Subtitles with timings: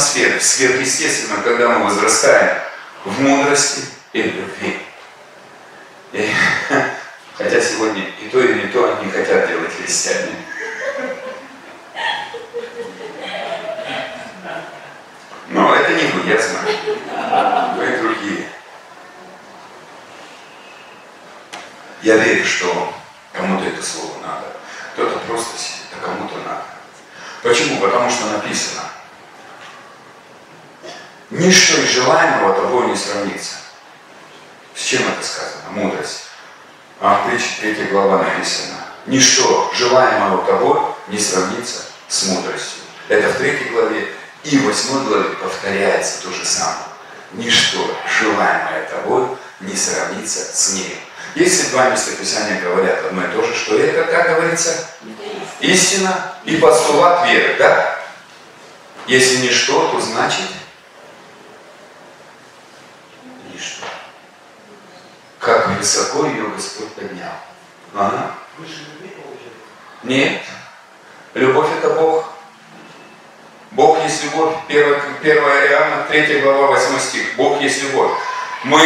[0.00, 2.58] атмосферы, в сверхъестественном, когда мы возрастаем
[3.04, 3.82] в мудрости
[4.14, 4.78] и в любви.
[6.12, 6.30] И,
[7.36, 10.36] хотя сегодня и то, и не то не хотят делать христиане.
[15.48, 17.76] Но это не вы, я знаю.
[17.76, 18.48] Вы другие.
[22.02, 22.94] Я верю, что
[23.34, 24.46] кому-то это слово надо.
[24.94, 26.64] Кто-то просто сидит, а кому-то надо.
[27.42, 27.80] Почему?
[27.80, 28.89] Потому что написано.
[31.30, 33.54] Ничто желаемого тобой не сравнится.
[34.74, 35.70] С чем это сказано?
[35.70, 36.24] Мудрость.
[37.00, 38.78] А в притче 3 глава написано.
[39.06, 42.82] Ничто желаемого тобой не сравнится с мудростью.
[43.08, 44.08] Это в 3 главе
[44.42, 46.88] и в 8 главе повторяется то же самое.
[47.32, 47.78] Ничто
[48.18, 49.28] желаемое тобой
[49.60, 51.00] не сравнится с ней.
[51.36, 54.88] Если два местописания говорят одно и то же, что это, как говорится,
[55.60, 57.98] истина и постулат веры, да?
[59.06, 60.46] Если ничто, то значит
[63.60, 63.86] ничто.
[65.78, 67.32] Высоко ее Господь поднял.
[67.94, 68.34] Ага.
[70.02, 70.42] Нет.
[71.34, 72.24] Любовь это Бог.
[73.72, 74.56] Бог есть любовь.
[74.68, 77.36] 1, 1 Иоанна, 3 глава, 8 стих.
[77.36, 78.12] Бог есть любовь.
[78.64, 78.80] Мы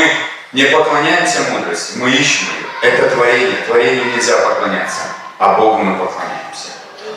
[0.52, 2.90] не поклоняемся мудрости, мы ищем ее.
[2.90, 3.56] Это творение.
[3.66, 5.00] Творению нельзя поклоняться,
[5.38, 6.70] а Богу мы поклоняемся.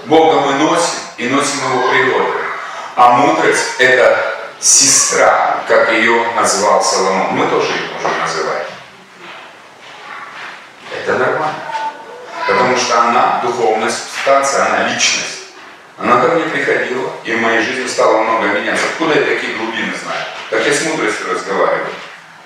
[0.05, 2.33] Бога мы носим и носим его природу.
[2.95, 7.33] А мудрость– это сестра, как ее назвал Соломон.
[7.33, 8.66] Мы тоже ее можем называть.
[11.07, 11.55] Это нормально.
[12.45, 15.53] Потому что она духовная субстанция, она личность.
[15.97, 18.85] Она ко мне приходила, и в моей жизни стало много меняться.
[18.91, 20.25] Откуда я такие глубины знаю?
[20.49, 21.93] Так я с мудростью разговариваю.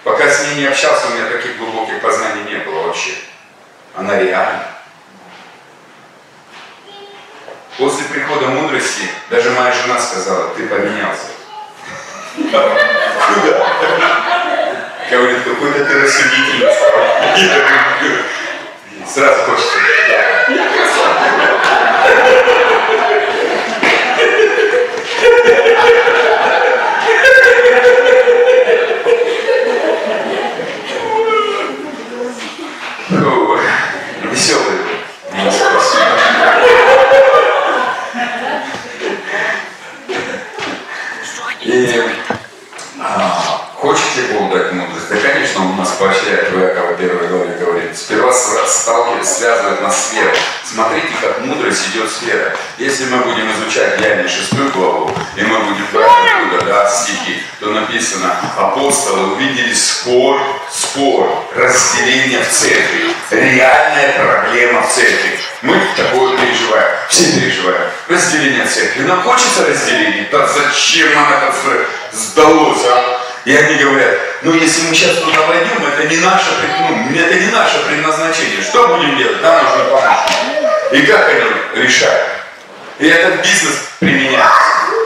[0.04, 3.14] Пока с ней не общался, у меня таких глубоких познаний не было вообще.
[3.96, 4.68] Она реальна.
[7.80, 11.32] После прихода мудрости даже моя жена сказала, ты поменялся.
[12.36, 12.78] Куда?
[15.10, 16.72] Говорит, какой-то ты рассудительный
[19.14, 19.78] Сразу хочется.
[34.24, 34.78] Веселый.
[41.62, 42.04] И
[42.98, 45.10] а, хочет ли Бог дать мудрость?
[45.10, 46.52] Да, конечно, Он нас поощряет.
[46.52, 47.98] В Иакова 1 главе говорит.
[47.98, 50.38] Сперва сталкивает, связывает нас с верой.
[50.64, 52.52] Смотрите, как мудрость идет с верой.
[52.78, 57.68] Если мы будем изучать Деяние 6 главу, и мы будем брать оттуда да, стихи, то
[57.68, 60.42] написано, апостолы увидели спор,
[60.72, 63.14] спор, разделение в церкви.
[63.32, 65.40] Реальная проблема в церкви.
[65.62, 67.90] Мы такое переживаем, все переживаем.
[68.08, 69.04] Разделение церкви.
[69.04, 70.28] Нам хочется разделения?
[70.32, 71.54] Да зачем нам это
[72.12, 73.22] сдалось, а?
[73.46, 73.76] И они
[74.52, 78.62] говорят, ну если мы сейчас туда войдем, это не наше, ну, это не наше предназначение.
[78.62, 79.42] Что будем делать?
[79.42, 80.18] Нам нужно помочь.
[80.92, 82.30] И как они решают?
[83.00, 84.62] И этот бизнес применяется.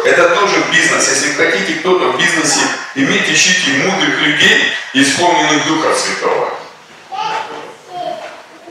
[0.05, 1.09] Это тоже бизнес.
[1.09, 2.61] Если хотите кто-то в бизнесе
[2.95, 6.53] иметь, ищите мудрых людей, исполненных Духа Святого.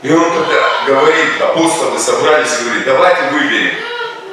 [0.01, 3.71] И он тогда говорит, апостолы собрались и говорит, давайте выберем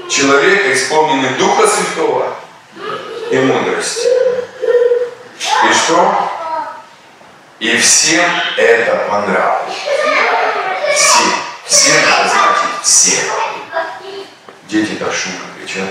[0.09, 2.37] человека, исполненный Духа Святого
[3.31, 4.09] и мудрости.
[5.65, 6.31] И что?
[7.61, 9.75] И всем это понравилось.
[10.95, 11.33] Всем.
[11.65, 13.25] Всем это значит всем.
[14.69, 15.89] Дети так шумно кричат.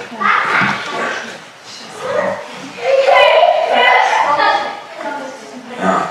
[5.80, 6.08] А,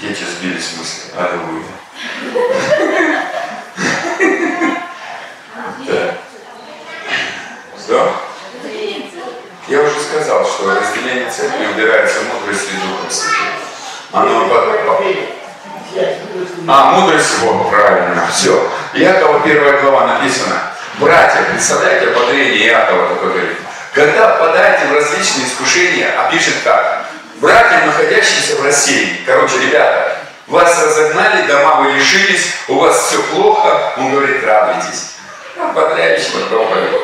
[0.00, 1.10] дети сбились с мысли.
[1.16, 1.64] Аллилуйя.
[5.84, 6.14] Да.
[7.76, 8.21] Что?
[10.12, 13.46] Сказал, что разделение церкви убирается мудростью и Духом Святым.
[14.12, 14.46] Оно
[16.68, 18.70] а, мудрость, вот, правильно, все.
[18.92, 20.54] Иакова первая глава написано.
[20.98, 23.56] Братья, представляете ободрение Иакова такое говорит.
[23.94, 27.06] Когда впадаете в различные искушения, а пишет как?
[27.36, 29.22] Братья, находящиеся в рассеянии.
[29.24, 33.94] Короче, ребята, вас разогнали, дома вы лишились, у вас все плохо.
[33.96, 35.12] Он говорит, радуйтесь.
[35.58, 37.00] Ободряющего проповедь.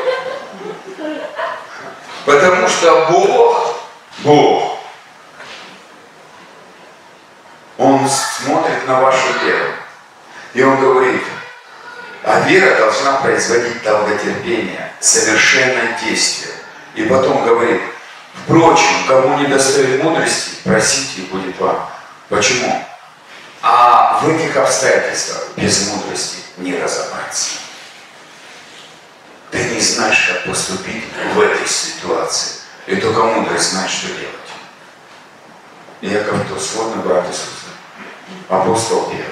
[2.24, 3.80] Потому что Бог,
[4.18, 4.78] Бог,
[7.78, 9.72] Он смотрит на вашу веру.
[10.54, 11.22] И Он говорит,
[12.24, 16.54] а вера должна производить долготерпение, совершенное действие.
[16.94, 17.80] И потом говорит,
[18.44, 21.88] впрочем, кому не достает мудрости, просите, и будет вам.
[22.28, 22.84] Почему?
[23.62, 27.67] А в этих обстоятельствах без мудрости не разобраться.
[29.50, 31.04] Ты не знаешь, как поступить
[31.34, 32.56] в этой ситуации.
[32.86, 34.34] И только мудрость знает, что делать.
[36.00, 37.68] Яков то сводный брат Иисуса.
[38.48, 39.24] Апостол первый.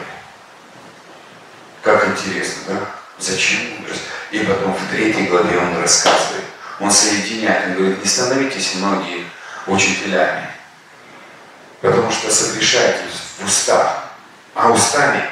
[1.82, 2.90] Как интересно, да?
[3.18, 4.02] Зачем мудрость?
[4.30, 6.44] И потом в третьей главе он рассказывает.
[6.80, 9.26] Он соединяет, он говорит, не становитесь многие
[9.66, 10.50] учителями,
[11.80, 13.00] потому что согрешаете
[13.38, 14.10] в устах,
[14.54, 15.24] а устами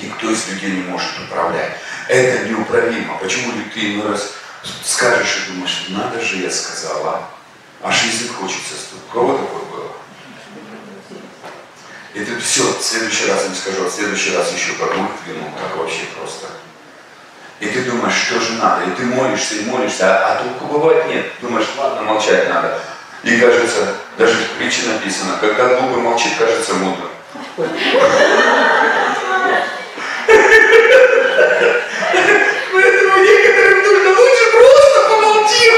[0.00, 1.72] никто из людей не может управлять.
[2.08, 3.18] Это неуправимо.
[3.18, 4.34] Почему ты иной раз
[4.84, 7.28] скажешь и думаешь, надо же, я сказала,
[7.82, 9.10] аж язык хочется стукнуть.
[9.10, 9.92] У кого такое было?
[12.14, 15.50] И ты все, в следующий раз не скажу, а в следующий раз еще как выдвинул,
[15.58, 16.46] так вообще просто.
[17.60, 21.06] И ты думаешь, что же надо, и ты молишься, и молишься, а, а толку бывает
[21.06, 21.26] нет.
[21.40, 22.78] Думаешь, ладно, молчать надо.
[23.22, 27.08] И кажется, даже в притче написано, когда глупый молчит, кажется мудрым.
[32.72, 35.70] Поэтому некоторым нужно лучше просто помолчи.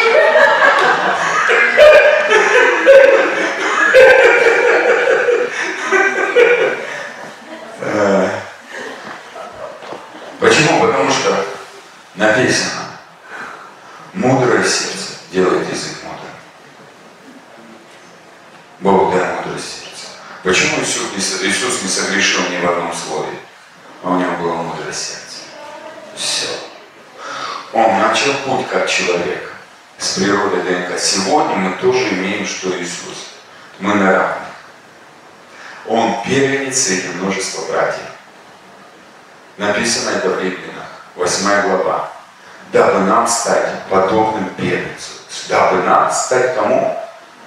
[7.81, 8.29] Э,
[10.41, 10.81] почему?
[10.81, 11.47] Потому что
[12.15, 12.99] написано,
[14.13, 16.35] мудрое сердце делает язык мудрым.
[18.81, 20.09] Бог дай мудрость сердца.
[20.43, 23.44] Почему Иисус не согрешил ни в одном слове?
[24.05, 25.41] А у него было мудрое сердце.
[26.15, 26.49] Все.
[27.73, 29.51] Он начал путь как человек
[29.97, 30.99] с природой ДНК.
[30.99, 33.31] Сегодня мы тоже имеем, что Иисус.
[33.79, 34.49] Мы на равных.
[35.87, 38.05] Он первенец среди множества братьев.
[39.57, 42.11] Написано это в Римлянах, 8 глава.
[42.73, 45.13] Дабы нам стать подобным первенцу.
[45.49, 47.01] Дабы нам стать кому?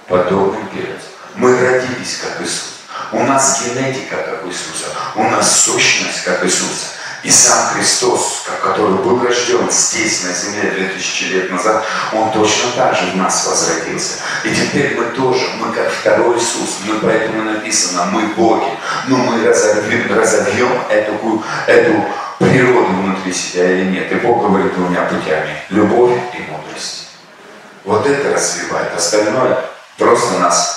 [0.08, 1.06] Подобным первенцу.
[1.36, 2.77] Мы родились как Иисус.
[3.12, 4.88] У нас генетика как Иисуса.
[5.16, 6.98] У нас сущность как Иисуса.
[7.24, 11.84] И сам Христос, который был рожден здесь, на земле, 2000 лет назад,
[12.14, 14.20] Он точно так же в нас возродился.
[14.44, 18.70] И теперь мы тоже, мы как второй Иисус, мы поэтому написано, мы боги,
[19.08, 22.06] но мы разовьем, разовьем эту, эту
[22.38, 24.12] природу внутри себя или нет.
[24.12, 27.10] И Бог говорит двумя путями, любовь и мудрость.
[27.84, 29.66] Вот это развивает, остальное
[29.98, 30.77] просто нас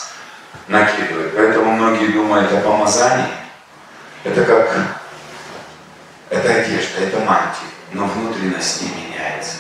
[0.69, 1.35] накидывает.
[1.35, 3.27] Поэтому многие думают о помазании.
[4.25, 4.77] Это как
[6.29, 9.57] это одежда, это мантия, но внутренность не меняется.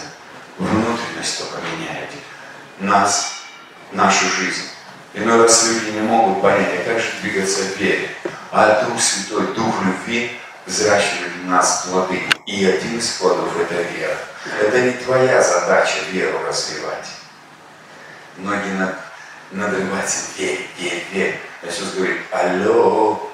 [0.59, 2.11] Внутренность только меняет
[2.81, 3.43] нас,
[3.93, 4.69] нашу жизнь.
[5.15, 8.11] Иной раз люди не могут понять, а как же двигаться в вере.
[8.53, 12.23] А Дух Святой, Дух любви взращивает в нас плоды.
[12.47, 14.17] И один из плодов– это вера.
[14.61, 17.07] Это не твоя задача веру развивать.
[18.37, 18.75] Многие
[19.51, 21.41] над, надрываются, верь, верь, верь.
[21.63, 23.31] Иисус говорит, алло,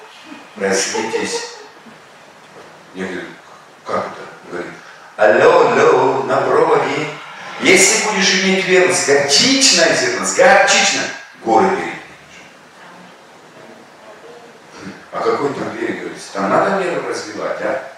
[0.57, 1.57] развитесь
[2.97, 3.27] я говорю,
[3.85, 4.49] как это?
[4.49, 4.71] Говорит,
[5.17, 7.07] алло, алло, на проводе.
[7.61, 8.65] Если будешь иметь
[9.07, 11.03] горчичной зерно, с горчичной,
[11.45, 11.93] горы перейдешь.
[15.11, 16.33] А какой там вере говорится?
[16.33, 17.91] Там надо веру развивать, а?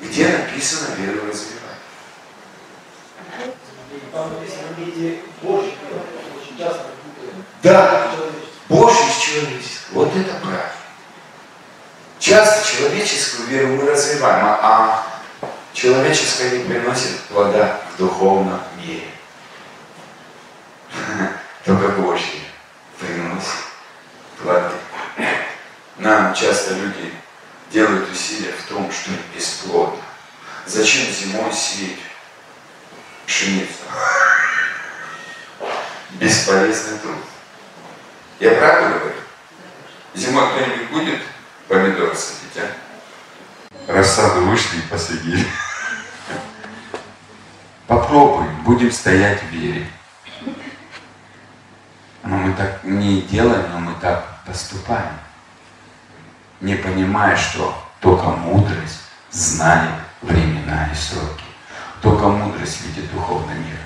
[0.00, 1.62] Где написано веру развивать?
[7.62, 8.10] Да,
[8.68, 9.92] Божий с человеческим.
[9.92, 10.72] Вот это правильно.
[12.18, 15.06] Часто человеческую веру мы развиваем, а,
[15.72, 19.06] человеческая не приносит плода в духовном мире.
[21.64, 22.40] Только Божье
[22.98, 23.48] приносит
[24.40, 24.74] плоды.
[25.98, 27.14] Нам часто люди
[27.70, 30.02] делают усилия в том, что бесплодно.
[30.66, 31.98] Зачем зимой сеять
[33.26, 33.68] пшеницу?
[36.10, 37.31] Бесполезный труд.
[38.40, 39.14] Я правду говорю?
[40.14, 41.22] Зимой кто-нибудь будет
[41.68, 43.92] помидоры садить, а?
[43.92, 45.46] Рассаду вышли и посадили.
[47.86, 49.86] Попробуем, будем стоять в вере.
[52.22, 55.18] Но мы так не делаем, но мы так поступаем.
[56.60, 61.44] Не понимая, что только мудрость знает времена и сроки.
[62.00, 63.78] Только мудрость видит духовный мир.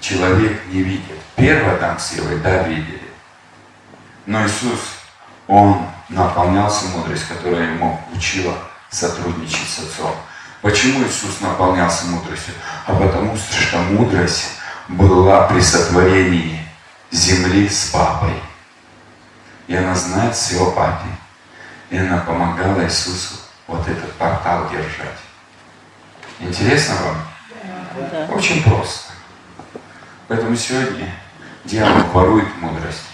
[0.00, 1.18] Человек не видит.
[1.36, 3.07] Первый Адам с Евой, да, видели.
[4.28, 4.80] Но Иисус,
[5.46, 8.52] Он наполнялся мудрость, которая ему учила
[8.90, 10.14] сотрудничать с Отцом.
[10.60, 12.52] Почему Иисус наполнялся мудростью?
[12.84, 14.50] А потому что мудрость
[14.86, 16.62] была при сотворении
[17.10, 18.34] земли с папой.
[19.66, 21.08] И она знает своего папи.
[21.88, 25.18] И она помогала Иисусу вот этот портал держать.
[26.38, 28.10] Интересно вам?
[28.12, 28.26] Да.
[28.34, 29.10] Очень просто.
[30.28, 31.14] Поэтому сегодня
[31.64, 33.04] дьявол ворует мудрость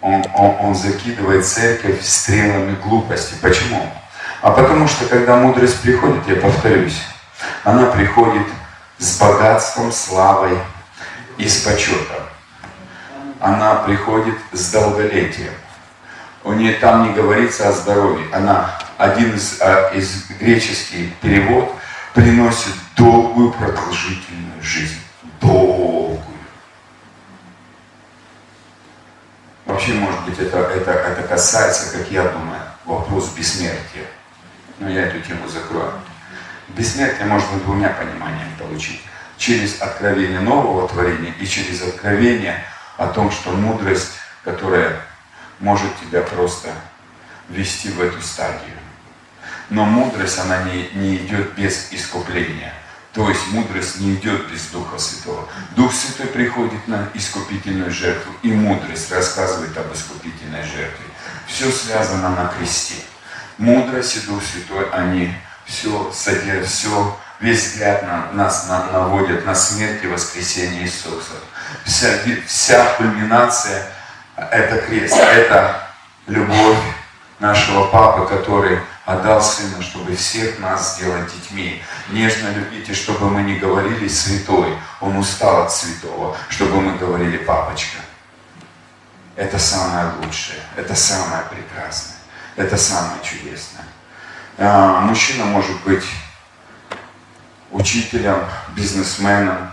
[0.00, 3.34] он, он, он закидывает церковь стрелами глупости.
[3.40, 3.90] Почему?
[4.40, 7.00] А потому что, когда мудрость приходит, я повторюсь,
[7.64, 8.46] она приходит
[8.98, 10.58] с богатством, славой
[11.36, 12.22] и с почетом.
[13.40, 15.52] Она приходит с долголетием.
[16.44, 18.26] У нее там не говорится о здоровье.
[18.32, 21.74] Она один из, а, из греческий перевод
[22.14, 24.98] приносит долгую продолжительную жизнь.
[25.40, 25.97] Долгую.
[29.78, 34.06] Вообще, может быть, это, это, это касается, как я думаю, вопрос бессмертия.
[34.80, 35.92] Но я эту тему закрою.
[36.66, 39.00] Бессмертие можно двумя пониманиями получить.
[39.36, 42.64] Через откровение нового творения и через откровение
[42.96, 45.00] о том, что мудрость, которая
[45.60, 46.70] может тебя просто
[47.48, 48.74] ввести в эту стадию.
[49.70, 52.74] Но мудрость, она не, не идет без искупления.
[53.18, 55.48] То есть мудрость не идет без Духа Святого.
[55.74, 61.04] Дух Святой приходит на искупительную жертву, и мудрость рассказывает об искупительной жертве.
[61.48, 62.94] Все связано на кресте.
[63.56, 65.34] Мудрость и Дух Святой, они
[65.66, 71.34] все содержат, все, весь взгляд на, нас на, наводят на смерть и воскресение Иисуса.
[71.84, 73.84] Вся, вся кульминация–
[74.36, 75.88] это крест, это
[76.28, 76.78] любовь
[77.40, 81.82] нашего Папы, который отдал Сына, чтобы всех нас сделать детьми.
[82.10, 84.76] Нежно любите, чтобы мы не говорили «святой».
[85.00, 87.96] Он устал от святого, чтобы мы говорили «папочка».
[89.34, 92.18] Это самое лучшее, это самое прекрасное,
[92.56, 93.86] это самое чудесное.
[94.58, 96.04] А, мужчина может быть
[97.70, 98.44] учителем,
[98.76, 99.70] бизнесменом,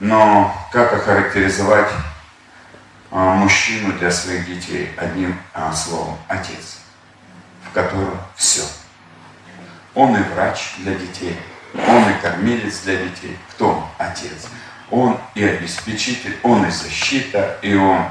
[0.00, 1.90] но как охарактеризовать
[3.10, 6.81] а, мужчину для своих детей одним а, словом– отец
[7.72, 8.62] котором все.
[9.94, 11.36] Он и врач для детей,
[11.74, 13.38] он и кормилец для детей.
[13.52, 13.88] Кто?
[13.98, 14.48] Отец.
[14.90, 18.04] Он и обеспечитель, он и защита, и он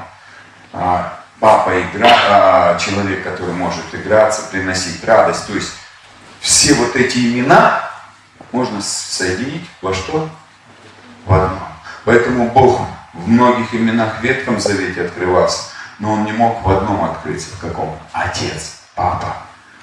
[0.72, 5.46] а, папа игра, а, человек, который может играться, приносить радость.
[5.46, 5.72] То есть
[6.40, 7.88] все вот эти имена
[8.50, 10.28] можно соединить во что?
[11.24, 11.68] В одно.
[12.04, 12.80] Поэтому Бог
[13.12, 17.54] в многих именах в Ветхом Завете открывался, но Он не мог в одном открыться.
[17.54, 17.96] В каком?
[18.12, 19.36] Отец, Папа.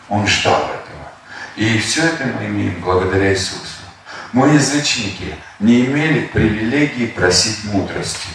[0.09, 1.11] Он ждал этого.
[1.55, 3.65] И все это мы имеем благодаря Иисусу.
[4.33, 8.29] Мы, язычники, не имели привилегии просить мудрости.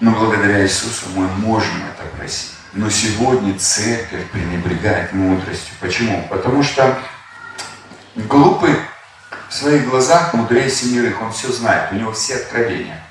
[0.00, 2.52] Но благодаря Иисусу мы можем это просить.
[2.72, 5.74] Но сегодня церковь пренебрегает мудростью.
[5.80, 6.26] Почему?
[6.28, 6.98] Потому что
[8.14, 8.76] глупый
[9.48, 11.20] в своих глазах мудрее семерых.
[11.22, 13.02] Он все знает, у него все откровения.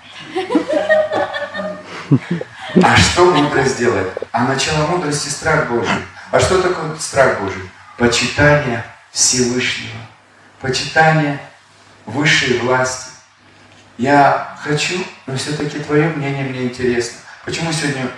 [2.75, 4.11] А что мудрость делает?
[4.31, 6.05] А начало мудрости страх Божий.
[6.31, 7.69] А что такое страх Божий?
[7.97, 9.99] Почитание Всевышнего.
[10.59, 11.39] Почитание
[12.05, 13.11] высшей власти.
[13.97, 17.17] Я хочу, но все-таки твое мнение мне интересно.
[17.45, 18.09] Почему сегодня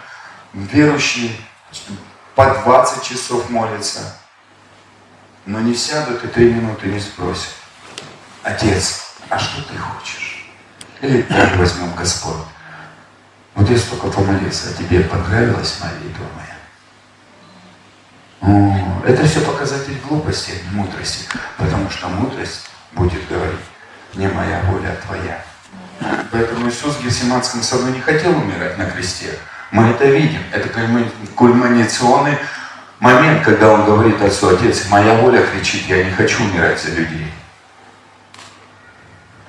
[0.54, 1.32] верующие
[2.36, 4.18] по 20 часов молятся,
[5.46, 7.54] но не сядут и три минуты не спросят.
[8.44, 10.50] Отец, а что ты хочешь?
[11.02, 12.46] Или так возьмем Господь.
[13.60, 16.24] Вот я столько помолился, а тебе понравилась молитва
[18.42, 18.64] моя?
[19.06, 21.26] Это все показатель глупости, а не мудрости.
[21.58, 23.60] Потому что мудрость будет говорить,
[24.14, 25.44] не моя воля, а твоя.
[26.32, 29.38] Поэтому Иисус в Гефсиманском саду не хотел умирать на кресте.
[29.72, 30.42] Мы это видим.
[30.54, 30.70] Это
[31.36, 32.38] кульминационный
[33.02, 37.30] момент, когда он говорит Отцу, Отец, моя воля кричит, я не хочу умирать за людей.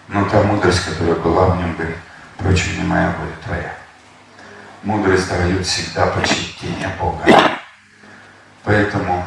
[0.09, 1.97] Но та мудрость, которая была в нем, говорит,
[2.37, 3.80] впрочем, не моя воля, твоя.
[4.83, 7.23] Мудрость дает всегда почтение Бога.
[8.65, 9.27] Поэтому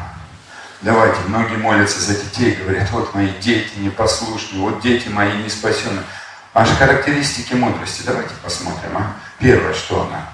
[0.82, 6.02] давайте, многие молятся за детей, говорят, вот мои дети непослушные, вот дети мои не спасены.
[6.54, 8.96] Аж характеристики мудрости, давайте посмотрим.
[8.96, 9.16] А?
[9.38, 10.28] Первое, что она?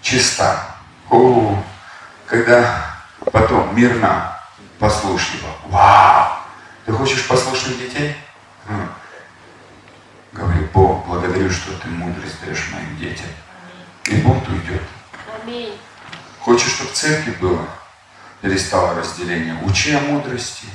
[0.00, 0.74] Чиста.
[1.10, 1.62] О,
[2.26, 2.96] когда
[3.30, 4.38] потом мирна,
[4.78, 5.50] послушлива.
[5.66, 6.38] Вау!
[6.86, 8.16] Ты хочешь послушных детей?
[10.32, 13.26] Говори, Бог, благодарю, что ты мудрость даешь моим детям
[14.06, 14.82] и бунт уйдет.
[15.42, 15.76] Аминь.
[16.40, 17.66] Хочешь, чтобы в церкви было?
[18.40, 19.58] Перестало разделение.
[19.64, 20.66] Учи о мудрости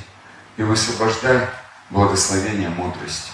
[0.56, 1.48] и высвобождай
[1.90, 3.30] благословение мудрости.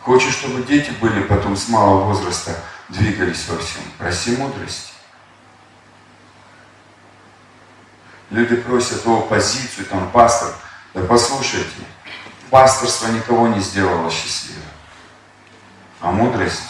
[0.00, 2.56] Хочешь, чтобы дети были потом с малого возраста,
[2.88, 3.82] двигались во всем.
[3.98, 4.92] Проси мудрости.
[8.30, 10.54] Люди просят о позицию, там, пастор.
[10.94, 11.68] Да послушайте,
[12.48, 14.62] пасторство никого не сделало счастливым.
[16.00, 16.62] А мудрость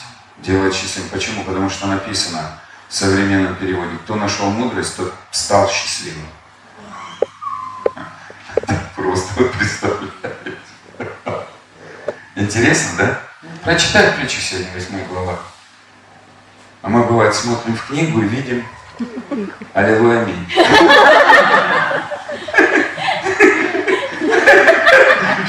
[0.42, 1.10] делает счастливым.
[1.10, 1.44] Почему?
[1.44, 6.26] Потому что написано в современном переводе, кто нашел мудрость, тот стал счастливым.
[8.96, 10.58] Просто вы представляете.
[12.36, 13.20] Интересно, да?
[13.62, 15.38] Прочитай притчу сегодня, восьмой глава.
[16.82, 18.64] А мы, бывает, смотрим в книгу и видим
[19.72, 20.46] Аллилуйя, аминь.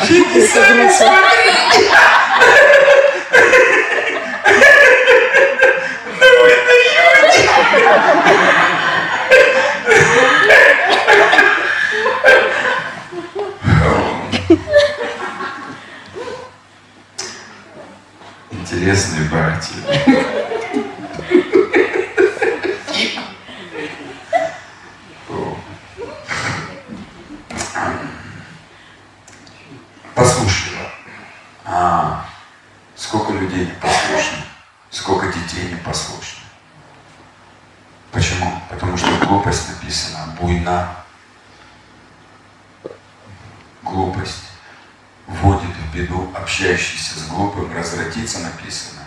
[0.06, 1.90] Фиги смотри!
[6.20, 7.61] Да вы даете!
[18.51, 19.75] Интересные братья.
[30.13, 30.74] Послушай,
[31.63, 32.25] а,
[32.96, 34.44] сколько людей непослушны,
[34.90, 36.42] сколько детей непослушны.
[38.12, 38.62] Почему?
[38.70, 40.96] Потому что глупость написана буйна.
[43.84, 44.50] Глупость
[45.28, 49.01] вводит в беду общающийся с глупым, развратиться написано.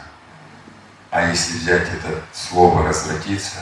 [1.10, 3.58] А если взять это слово развратиться,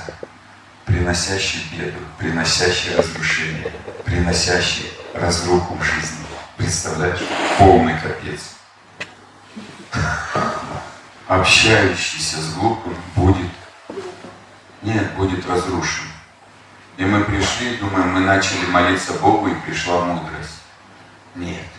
[0.87, 3.71] приносящий беду, приносящий разрушение,
[4.05, 6.25] приносящий разруху в жизни.
[6.57, 7.21] Представляешь?
[7.59, 8.41] Полный капец.
[11.27, 13.51] Общающийся с глупым будет,
[14.81, 16.07] нет, будет разрушен.
[16.97, 20.63] И мы пришли, думаем, мы начали молиться Богу, и пришла мудрость.
[21.35, 21.72] Нет.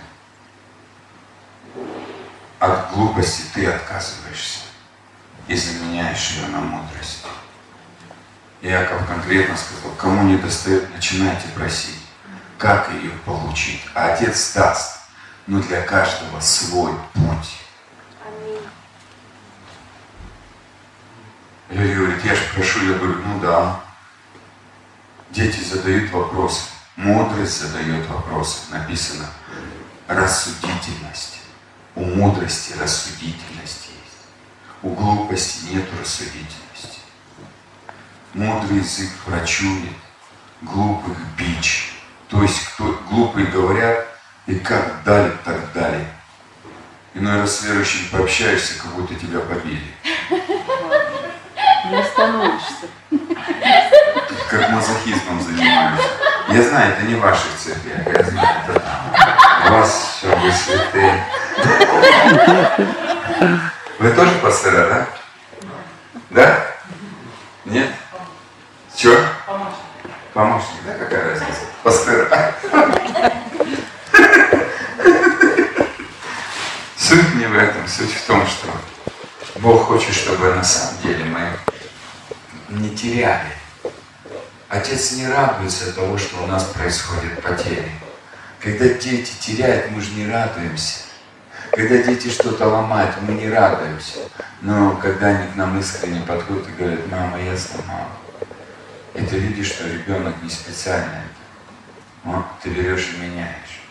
[2.64, 4.60] От глупости ты отказываешься,
[5.50, 7.26] если меняешь ее на мудрость.
[8.62, 12.00] Яков конкретно сказал, кому не достает, начинайте просить,
[12.58, 13.82] как ее получить.
[13.94, 15.02] А Отец даст,
[15.46, 17.60] но для каждого свой путь.
[21.70, 23.82] Люди говорят, я же прошу, я говорю, ну да.
[25.32, 26.62] Дети задают вопросы,
[26.96, 28.60] мудрость задает вопросы.
[28.72, 29.26] Написано,
[30.08, 31.33] рассудительность.
[31.96, 34.28] У мудрости рассудительность есть.
[34.82, 37.00] У глупости нет рассудительности.
[38.34, 39.92] Мудрый язык врачует,
[40.62, 41.94] глупых бич.
[42.30, 44.08] То есть кто, глупые говорят,
[44.48, 46.08] и как дали, так дали.
[47.14, 49.94] Иной раз с верующим пообщаешься, как будто тебя побили.
[50.32, 52.88] Не остановишься.
[54.50, 56.02] Как мазохизмом занимаюсь.
[56.50, 59.68] Я знаю, это не в ваших церквях, я знаю, это там.
[59.68, 61.24] У вас все, вы святые.
[64.00, 65.08] Вы тоже пастора, да?
[66.30, 66.68] Да?
[67.66, 67.90] Нет?
[68.96, 69.18] Че?
[70.34, 70.94] Помощник, да?
[70.96, 71.62] Какая разница?
[71.84, 72.56] Пастора.
[76.98, 78.68] Суть не в этом, суть в том, что
[79.60, 81.50] Бог хочет, чтобы на самом деле мы
[82.70, 83.52] не теряли.
[84.70, 87.92] Отец не радуется того, что у нас происходит потери.
[88.60, 91.03] Когда дети теряют, мы же не радуемся.
[91.76, 94.20] Когда дети что-то ломают, мы не радуемся.
[94.62, 98.10] Но когда они к нам искренне подходят и говорят, мама, я сломал.
[99.16, 102.26] И ты видишь, что ребенок не специально это.
[102.26, 103.82] Но ты берешь и меняешь.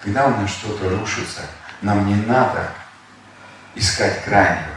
[0.00, 1.42] Когда у нас что-то рушится,
[1.82, 2.70] нам не надо
[3.74, 4.76] искать крайнего.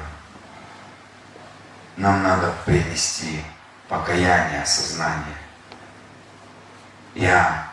[1.97, 3.43] Нам надо принести
[3.87, 5.37] покаяние, осознание.
[7.13, 7.67] Я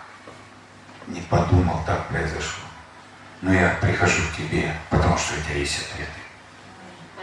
[1.07, 2.66] не подумал, так произошло.
[3.43, 6.11] Но я прихожу к тебе, потому что у тебя есть ответы.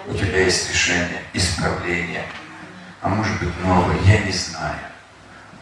[0.06, 2.23] У тебя есть решение, исправление.
[3.02, 4.80] А может быть новое, я не знаю.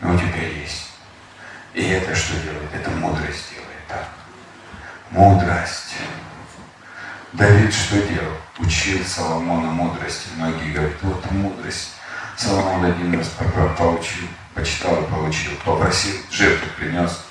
[0.02, 0.90] Но у тебя есть.
[1.74, 2.70] И это что делает?
[2.74, 3.88] Это мудрость делает.
[3.88, 4.08] Так.
[5.12, 5.96] Мудрость.
[7.34, 8.36] Давид что делал?
[8.60, 10.28] Учил Соломона мудрости.
[10.36, 11.94] Многие говорят, вот мудрость.
[12.36, 13.30] Соломон один раз
[13.78, 17.26] поучил, почитал и получил, попросил, жертву принес.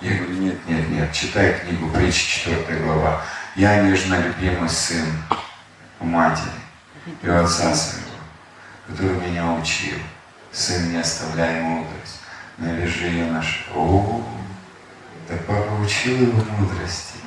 [0.00, 3.22] Я говорю, нет, нет, нет, читай книгу притчи, 4 глава.
[3.56, 5.06] Я нежно любимый сын
[5.98, 6.50] у матери
[7.22, 8.06] и у отца своего,
[8.86, 9.98] который меня учил.
[10.52, 12.20] Сын, не оставляй мудрость,
[12.58, 13.42] навяжи ее на
[13.74, 14.22] О,
[15.26, 17.18] так папа учил его мудрости.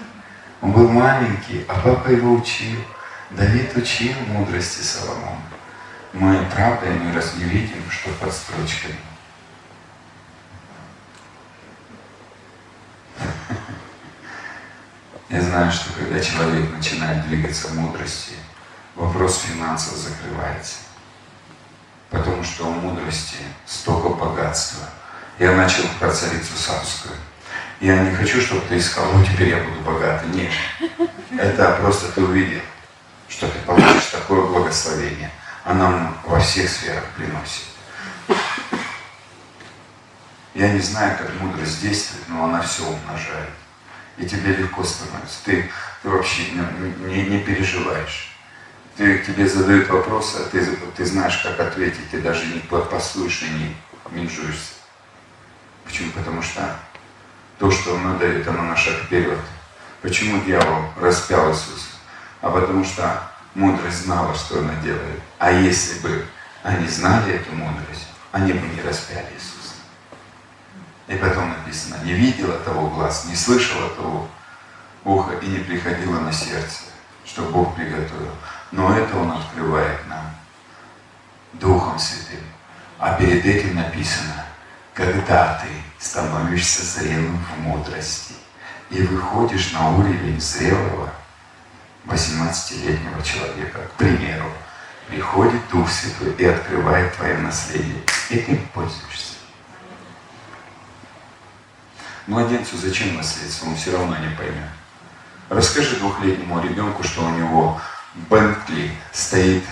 [0.62, 2.80] Он был маленький, а папа его учил.
[3.32, 5.42] Давид учил мудрости Соломона.
[6.14, 8.98] Мы, правда, иной раз не видим, что под строчками.
[15.32, 18.34] Я знаю, что когда человек начинает двигаться в мудрости,
[18.96, 20.80] вопрос финансов закрывается.
[22.10, 24.84] Потому что у мудрости столько богатства.
[25.40, 27.16] Я начал про царицу Савскую.
[27.80, 30.28] Я не хочу, чтобы ты искал, ну теперь я буду богатый.
[30.32, 30.52] Нет.
[31.40, 32.60] Это просто ты увидел,
[33.30, 35.32] что ты получишь такое благословение.
[35.64, 37.64] Она нам во всех сферах приносит.
[40.54, 43.50] Я не знаю, как мудрость действует, но она все умножает
[44.18, 45.38] и тебе легко становится.
[45.46, 45.70] Ты,
[46.04, 48.36] ты вообще не, не, не переживаешь.
[48.98, 53.50] Ты, тебе задают вопросы, а ты, ты знаешь, как ответить, ты даже не пасуешь и
[53.50, 53.76] не
[54.12, 54.74] менжуешься.
[55.86, 56.12] Почему?
[56.12, 56.78] Потому что
[57.58, 59.40] то, что он дает, оно на шаг вперед.
[60.02, 61.90] Почему дьявол распял Иисуса?
[62.42, 63.22] А потому что
[63.54, 65.20] мудрость знала, что она делает.
[65.38, 66.26] А если бы
[66.64, 69.61] они знали эту мудрость, они бы не распяли Иисуса.
[71.12, 74.30] И потом написано, не видела того глаз, не слышала того
[75.04, 76.84] уха и не приходило на сердце,
[77.26, 78.32] что Бог приготовил.
[78.72, 80.34] Но это Он открывает нам
[81.52, 82.40] Духом Святым.
[82.98, 84.46] А перед этим написано,
[84.94, 85.68] когда ты
[86.00, 88.36] становишься зрелым в мудрости
[88.90, 91.10] и выходишь на уровень зрелого
[92.06, 94.50] 18-летнего человека, к примеру,
[95.10, 99.31] приходит Дух Святой и открывает твое наследие, и ты пользуешься.
[102.32, 104.70] Младенцу зачем наследство, он все равно не поймет.
[105.50, 107.82] Расскажи двухлетнему ребенку, что у него
[108.30, 109.64] Бентли стоит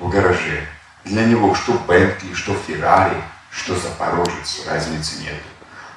[0.00, 0.66] в гараже.
[1.04, 5.34] Для него что Бентли, что Феррари, что Запорожец, разницы нет.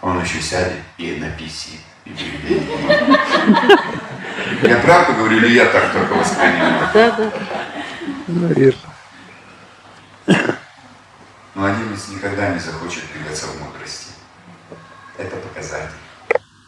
[0.01, 1.79] Он еще сядет и написит.
[4.63, 6.89] Я правду говорю, или я так только воспринимаю?
[6.93, 7.31] Да, да.
[8.27, 8.75] Наверное.
[11.55, 14.00] Младенец никогда не захочет двигаться в мудрости.
[15.17, 15.89] Это показатель.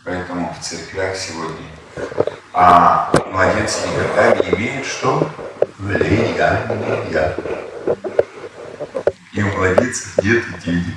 [0.06, 1.68] Поэтому в церквях сегодня
[2.54, 5.28] а младенцы никогда не имеют что?
[5.80, 7.36] Влияния.
[9.32, 10.96] И у младенцев нет денег.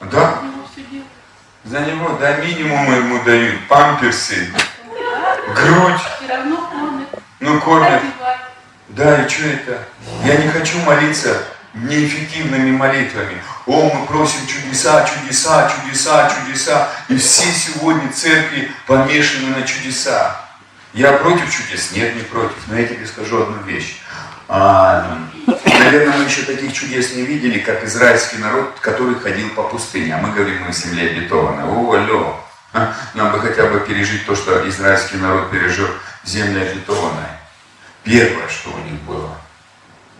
[0.00, 0.42] Да?
[1.64, 3.68] За него, да, минимум ему дают.
[3.68, 4.50] Памперсы,
[5.56, 6.00] грудь.
[6.18, 7.08] Все равно кормят.
[7.40, 8.02] Ну, кормят.
[8.02, 8.40] одевают.
[8.88, 9.78] Да, и что это?
[10.24, 11.42] Я не хочу молиться
[11.74, 13.42] неэффективными молитвами.
[13.66, 16.88] О, мы просим чудеса, чудеса, чудеса, чудеса.
[17.08, 20.40] И все сегодня церкви помешаны на чудеса.
[20.94, 21.92] Я против чудес?
[21.92, 22.56] Нет, не против.
[22.68, 24.00] Но я тебе скажу одну вещь.
[24.48, 25.18] А,
[25.64, 30.14] наверное, мы еще таких чудес не видели, как израильский народ, который ходил по пустыне.
[30.14, 31.64] А мы говорим, мы земле обетованной.
[31.64, 32.45] О, алло.
[32.76, 35.88] А, Нам бы хотя бы пережить то, что израильский народ пережил
[36.22, 37.24] в земле обетованной.
[38.02, 39.34] Первое, что у них было,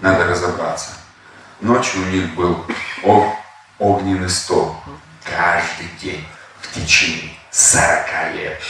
[0.01, 0.93] надо разобраться.
[1.61, 2.65] Ночью у них был
[3.03, 3.37] ог-
[3.79, 4.75] огненный стол.
[5.23, 6.27] Каждый день
[6.63, 8.63] в течение 40 лет.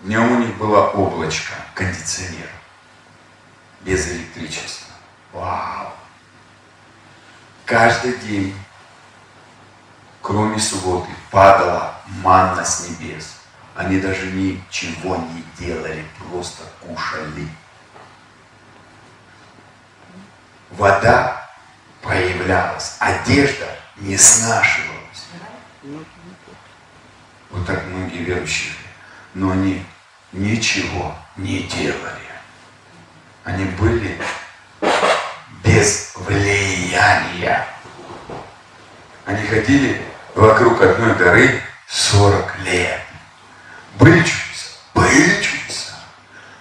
[0.00, 2.48] Днем у них было облачко, кондиционер.
[3.82, 4.94] Без электричества.
[5.32, 5.92] Вау!
[7.66, 8.56] Каждый день,
[10.22, 13.36] кроме субботы, падала манна с небес.
[13.74, 17.48] Они даже ничего не делали, просто кушали.
[20.70, 21.50] Вода
[22.02, 25.26] появлялась, одежда не снашивалась.
[27.50, 28.74] Вот так многие верующие,
[29.34, 29.84] но они
[30.32, 32.20] ничего не делали.
[33.44, 34.20] Они были
[35.64, 37.66] без влияния.
[39.24, 40.02] Они ходили
[40.34, 43.02] вокруг одной горы 40 лет.
[43.98, 44.70] Были чудеса?
[44.94, 45.92] Были чудеса.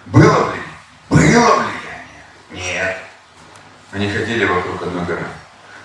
[0.08, 0.68] Было влияние?
[1.10, 2.26] Было влияние?
[2.52, 2.98] Нет.
[3.94, 5.26] Они ходили вокруг одной горы.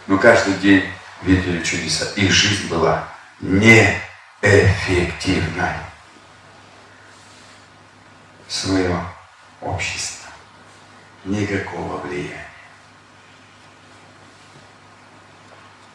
[0.09, 0.85] Но каждый день
[1.22, 2.06] видели чудеса.
[2.16, 5.76] Их жизнь была неэффективной.
[8.48, 9.00] Свое
[9.61, 10.32] общество.
[11.24, 12.48] Никакого влияния.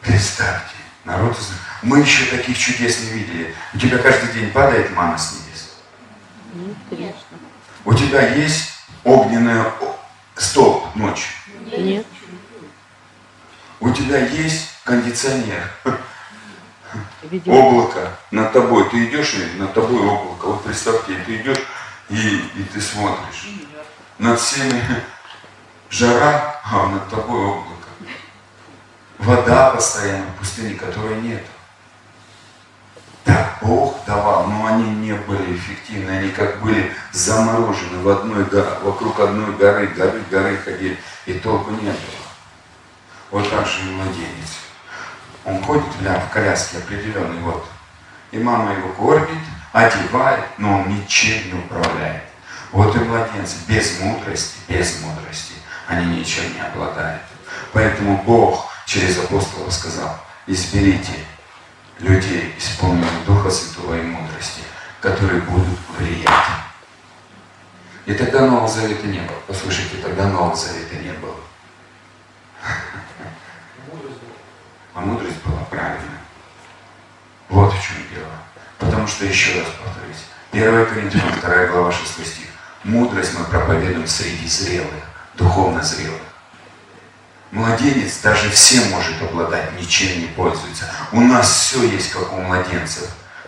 [0.00, 1.36] Представьте, народ,
[1.82, 3.54] мы еще таких чудес не видели.
[3.74, 5.72] У тебя каждый день падает мана с небес.
[6.54, 7.38] Нет, конечно.
[7.84, 8.72] У тебя есть
[9.04, 9.96] огненный о-
[10.36, 11.32] столб ночью.
[11.76, 12.06] Нет.
[13.80, 15.70] У тебя есть кондиционер,
[17.22, 18.88] Видимо, облако над тобой.
[18.90, 20.46] Ты идешь и над тобой облако.
[20.46, 21.62] Вот представьте, ты идешь
[22.08, 23.48] и, и ты смотришь.
[24.18, 24.80] Над всеми
[25.90, 27.81] жара, а над тобой облако.
[29.22, 31.44] Вода постоянно в пустыне, которой нет.
[33.22, 38.78] Так Бог давал, но они не были эффективны, они как были заморожены в одной, го-
[38.82, 42.26] вокруг одной горы, горы, горы ходили, и толку не было.
[43.30, 44.58] Вот так же и младенец.
[45.44, 47.64] Он ходит бля, в коляске определенный вот.
[48.32, 49.38] И мама его кормит,
[49.72, 52.24] одевает, но он ничем не управляет.
[52.72, 55.54] Вот и младенцы без мудрости, без мудрости,
[55.86, 57.22] они ничем не обладают.
[57.72, 61.12] Поэтому Бог через апостолов сказал, изберите
[61.98, 64.62] людей, исполненных Духа Святого и мудрости,
[65.00, 66.28] которые будут влиять.
[68.06, 69.38] И тогда Нового Завета не было.
[69.46, 71.36] Послушайте, тогда Нового Завета не было.
[74.94, 76.20] А мудрость была правильная.
[77.48, 78.32] Вот в чем дело.
[78.78, 82.46] Потому что, еще раз повторюсь, 1 Коринфянам 2 глава 6 стих.
[82.84, 86.20] Мудрость мы проповедуем среди зрелых, духовно зрелых.
[87.52, 90.86] Младенец даже всем может обладать, ничем не пользуется.
[91.12, 93.04] У нас все есть, как у младенцев.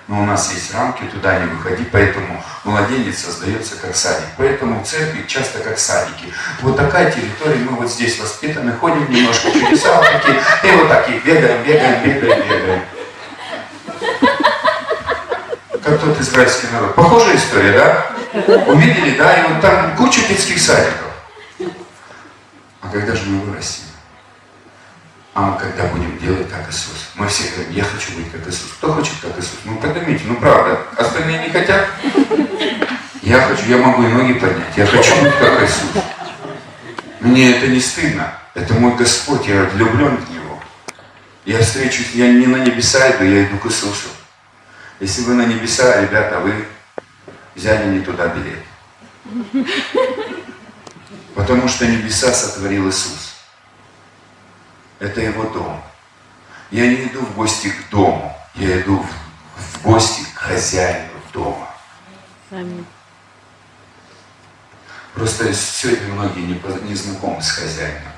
[0.08, 4.26] Но у нас есть рамки, туда не выходи, поэтому младенец создается как садик.
[4.36, 6.26] Поэтому церкви часто как садики.
[6.60, 11.62] Вот такая территория, мы вот здесь воспитаны, ходим немножко вот такие, и вот такие, бегаем,
[11.64, 12.82] бегаем, бегаем, бегаем.
[15.82, 16.94] Как тот израильский народ.
[16.94, 18.06] Похожая история, да?
[18.66, 21.08] Увидели, да, и вот там куча детских садиков.
[22.82, 23.93] А когда же мы вырастем?
[25.34, 27.10] А мы когда будем делать как Иисус?
[27.16, 28.70] Мы все говорим, я хочу быть как Иисус.
[28.78, 29.58] Кто хочет как Иисус?
[29.64, 30.80] Ну поднимите, ну правда.
[30.96, 31.88] Остальные не хотят.
[33.20, 34.76] Я хочу, я могу и ноги поднять.
[34.76, 36.04] Я хочу быть как Иисус.
[37.18, 38.32] Мне это не стыдно.
[38.54, 40.62] Это мой Господь, я влюблен в Него.
[41.44, 44.08] Я встречусь, я не на небеса иду, я иду к Иисусу.
[45.00, 46.64] Если вы на небеса, ребята, вы
[47.56, 49.64] взяли не туда билет.
[51.34, 53.33] Потому что небеса сотворил Иисус.
[54.98, 55.82] Это его дом.
[56.70, 59.08] Я не иду в гости к дому, я иду в,
[59.56, 61.68] в гости к хозяину дома.
[62.50, 62.86] Аминь.
[65.14, 68.12] Просто сегодня многие не, не знакомы с хозяином.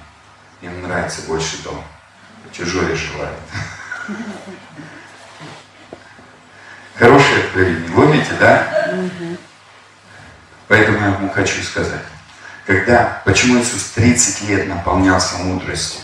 [0.63, 1.83] Им нравится больше дом.
[2.53, 3.39] Чужое желают.
[6.99, 7.91] Хорошее откровение.
[7.95, 8.89] Ловите, да?
[10.69, 12.03] Поэтому я вам хочу сказать.
[12.65, 16.01] Когда, почему Иисус 30 лет наполнялся мудростью?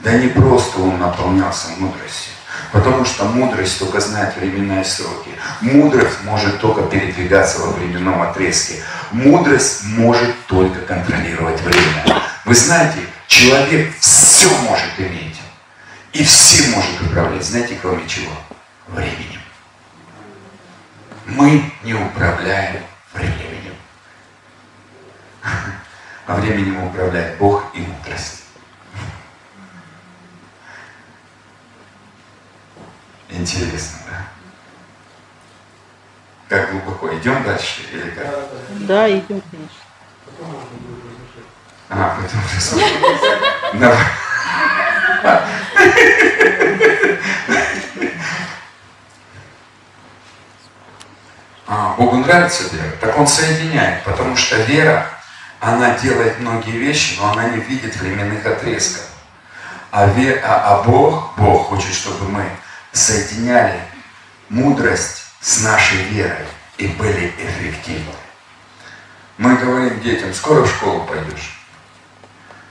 [0.00, 2.32] Да не просто он наполнялся мудростью,
[2.72, 5.30] потому что мудрость только знает временные сроки.
[5.60, 8.82] Мудрость может только передвигаться во временном отрезке.
[9.10, 12.22] Мудрость может только контролировать время.
[12.44, 15.40] Вы знаете, человек все может иметь
[16.12, 17.44] и всем может управлять.
[17.44, 18.32] Знаете, кроме чего?
[18.88, 19.40] Временем.
[21.26, 23.74] Мы не управляем временем.
[26.26, 28.45] А временем управляет Бог и мудрость.
[33.28, 34.26] Интересно, да?
[36.48, 37.14] Как глубоко?
[37.16, 38.26] Идем дальше или как?
[38.86, 39.76] Да, идем, конечно.
[41.88, 42.40] А, потом.
[51.68, 55.08] А, Богу нравится вера, так Он соединяет, потому что вера,
[55.58, 59.08] она делает многие вещи, но она не видит временных отрезков.
[59.90, 62.44] А, ве, а, а Бог, Бог хочет, чтобы мы
[62.96, 63.80] соединяли
[64.48, 66.46] мудрость с нашей верой
[66.78, 68.12] и были эффективны.
[69.38, 71.60] Мы говорим детям, скоро в школу пойдешь.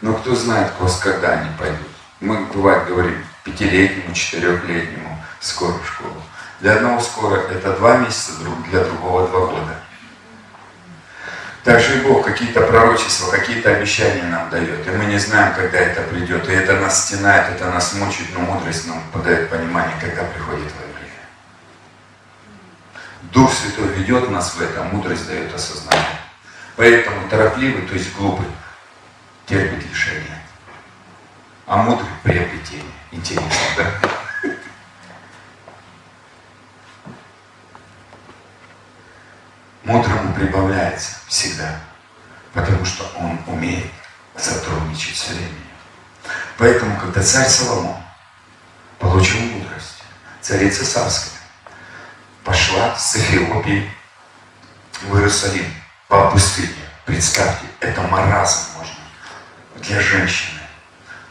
[0.02, 1.88] Но кто знает, когда они пойдут.
[2.20, 6.22] Мы, бывает, говорим пятилетнему, четырехлетнему, скоро в школу.
[6.60, 8.32] Для одного скоро это два месяца,
[8.70, 9.80] для другого два года.
[11.66, 14.86] Также и Бог какие-то пророчества, какие-то обещания нам дает.
[14.86, 16.48] И мы не знаем, когда это придет.
[16.48, 20.94] И это нас стенает, это нас мучает, но мудрость нам подает понимание, когда приходит твое
[20.94, 21.26] время.
[23.34, 26.06] Дух Святой ведет нас в это, мудрость дает осознание.
[26.76, 28.46] Поэтому торопливый, то есть глупый,
[29.48, 30.40] терпит лишение.
[31.66, 32.94] А мудрый приобретение.
[33.12, 33.86] Интересно, да?
[39.86, 41.80] Мудрому прибавляется всегда,
[42.54, 43.92] потому что он умеет
[44.36, 45.54] сотрудничать с временем.
[46.58, 47.98] Поэтому, когда царь Соломон
[48.98, 50.02] получил мудрость,
[50.42, 51.40] царица Савская
[52.44, 53.92] пошла с Эфиопии
[55.04, 55.72] в Иерусалим
[56.08, 56.74] по пустыне.
[57.06, 58.96] Представьте, это маразм можно
[59.76, 60.62] для женщины.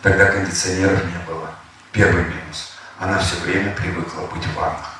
[0.00, 1.50] Тогда кондиционеров не было.
[1.90, 2.76] Первый минус.
[3.00, 4.94] Она все время привыкла быть в ваннах.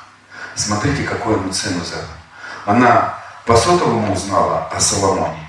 [0.55, 2.05] Смотрите, какую ему цену за.
[2.65, 5.47] Она по сотовому узнала о Соломоне.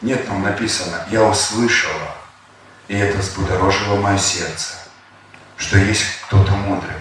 [0.00, 2.16] Нет, там написано, я услышала,
[2.88, 4.74] и это взбудорожило мое сердце,
[5.56, 6.96] что есть кто-то мудрый.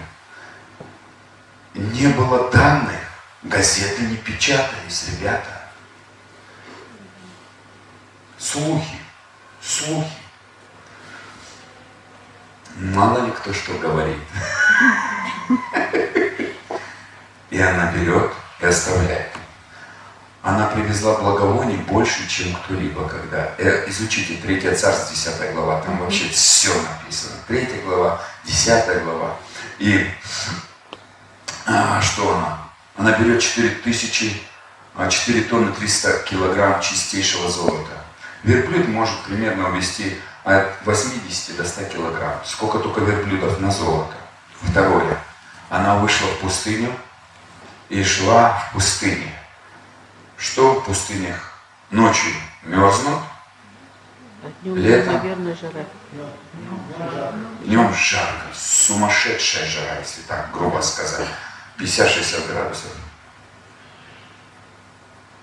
[1.73, 2.99] Не было данных,
[3.41, 5.61] газеты не печатались, ребята.
[8.37, 8.97] Слухи,
[9.61, 10.11] слухи.
[12.75, 14.17] Мало ли кто что говорит.
[17.49, 19.30] И она берет и оставляет
[20.43, 23.53] она привезла благовоний больше, чем кто-либо когда.
[23.59, 27.35] Э, изучите 3 царство, 10 глава, там вообще все написано.
[27.47, 29.35] 3 глава, 10 глава.
[29.77, 30.07] И
[31.67, 32.57] а, что она?
[32.97, 34.41] Она берет 4 тысячи,
[35.09, 37.91] 4 а, тонны 300 килограмм чистейшего золота.
[38.43, 42.33] Верблюд может примерно увезти от 80 до 100 килограмм.
[42.45, 44.15] Сколько только верблюдов на золото.
[44.63, 45.19] Второе.
[45.69, 46.91] Она вышла в пустыню
[47.89, 49.30] и шла в пустыне
[50.41, 51.53] что в пустынях
[51.91, 53.19] ночью мерзнут,
[54.43, 55.11] А днем, Лето.
[55.11, 55.85] наверное, жара.
[57.63, 61.27] днем жарко, сумасшедшая жара, если так грубо сказать.
[61.77, 62.91] 50-60 градусов.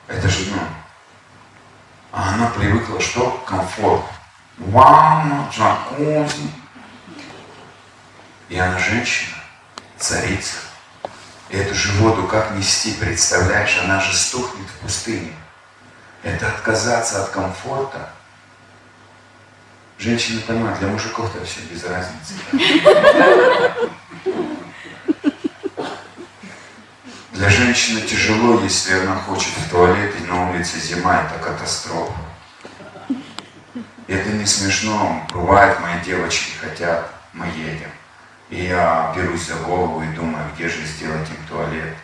[0.09, 0.61] Это же, ну,
[2.11, 3.31] а она привыкла, что?
[3.47, 4.05] Комфорт.
[4.57, 6.51] Ванна, джакузи.
[8.49, 9.37] И она женщина,
[9.99, 10.57] царица.
[11.51, 13.79] Эту же воду как нести, представляешь?
[13.83, 15.33] Она же стухнет в пустыне.
[16.23, 18.11] Это отказаться от комфорта.
[19.99, 22.35] Женщины понимают, для мужиков-то все без разницы.
[27.33, 32.13] Для женщины тяжело, если она хочет в туалет, и на улице зима, это катастрофа.
[34.07, 35.27] Это не смешно.
[35.33, 37.91] Бывает, мои девочки хотят, мы едем.
[38.51, 41.95] И я берусь за голову и думаю, где же сделать им туалет.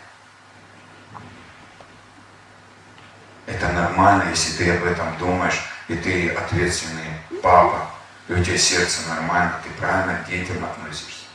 [3.47, 7.89] Это нормально, если ты об этом думаешь, и ты ответственный папа,
[8.27, 11.25] и у тебя сердце нормально, ты правильно к детям относишься.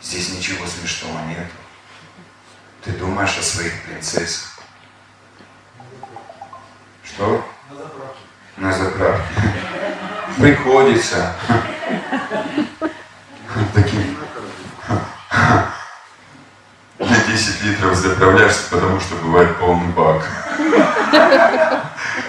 [0.00, 1.46] Здесь ничего смешного нет.
[2.84, 4.58] Ты думаешь о своих принцессах.
[7.02, 7.44] Что?
[8.56, 9.34] На заправке.
[10.38, 11.34] Приходится.
[13.74, 14.18] Таким.
[16.98, 20.26] На 10 литров заправляешься, потому что бывает полный бак.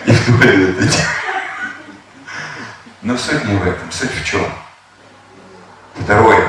[0.05, 1.01] И в туалет идти.
[3.01, 3.91] Но суть не в этом.
[3.91, 4.45] Суть в чем?
[5.95, 6.47] Второе.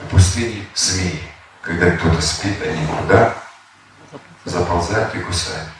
[0.00, 1.22] В пустыне змеи.
[1.62, 3.34] Когда кто-то спит, они куда?
[4.44, 5.70] Заползают и кусают.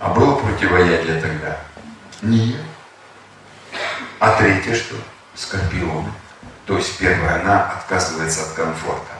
[0.00, 1.58] А было противоядие тогда?
[2.22, 2.60] Нет.
[4.18, 4.96] А третье что?
[5.36, 6.10] Скорпионы.
[6.66, 9.17] То есть первая она отказывается от комфорта.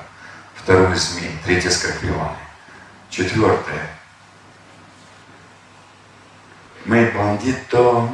[0.69, 1.31] Второе змей.
[1.47, 2.37] Третье скорпионы.
[3.09, 3.89] Четвертое.
[6.85, 8.07] Мы бандито,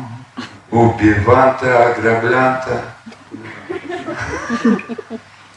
[0.70, 2.94] убиванта, ограблянта.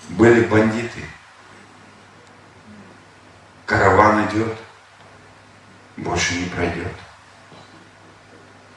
[0.09, 1.05] Были бандиты.
[3.67, 4.57] Караван идет,
[5.97, 6.93] больше не пройдет.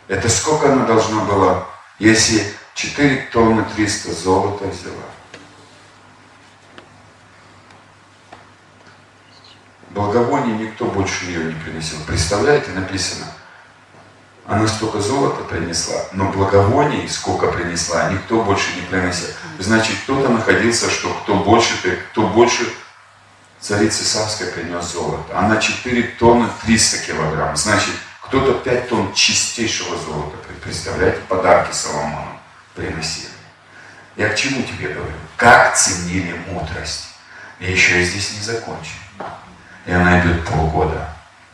[0.09, 1.67] Это сколько она должна была,
[1.99, 5.20] если 4 тонны 300 золота взяла?
[9.91, 11.99] Благовоние никто больше ее не принесел.
[12.07, 13.27] Представляете, написано,
[14.47, 19.29] она столько золота принесла, но благовоний сколько принесла, никто больше не приносил.
[19.59, 21.75] Значит, кто-то находился, что кто больше,
[22.13, 22.65] кто больше
[23.61, 25.37] царицы Савской принес золото.
[25.37, 27.57] Она 4 тонны 300 килограмм.
[27.57, 30.37] Значит, кто-то 5 тонн чистейшего золота.
[30.63, 32.39] Представляете, подарки Соломону
[32.75, 33.29] приносили.
[34.17, 35.15] Я к чему тебе говорю?
[35.37, 37.09] Как ценили мудрость.
[37.59, 38.93] И еще я здесь не закончу.
[39.87, 41.09] И она идет полгода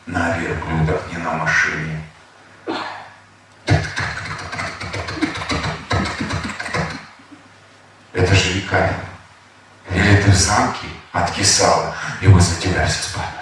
[0.06, 2.02] на верблюдах, не на машине.
[8.12, 8.96] Это же веками.
[9.90, 13.36] Или ты в замке откисала, и вы задеваешься с пальмами.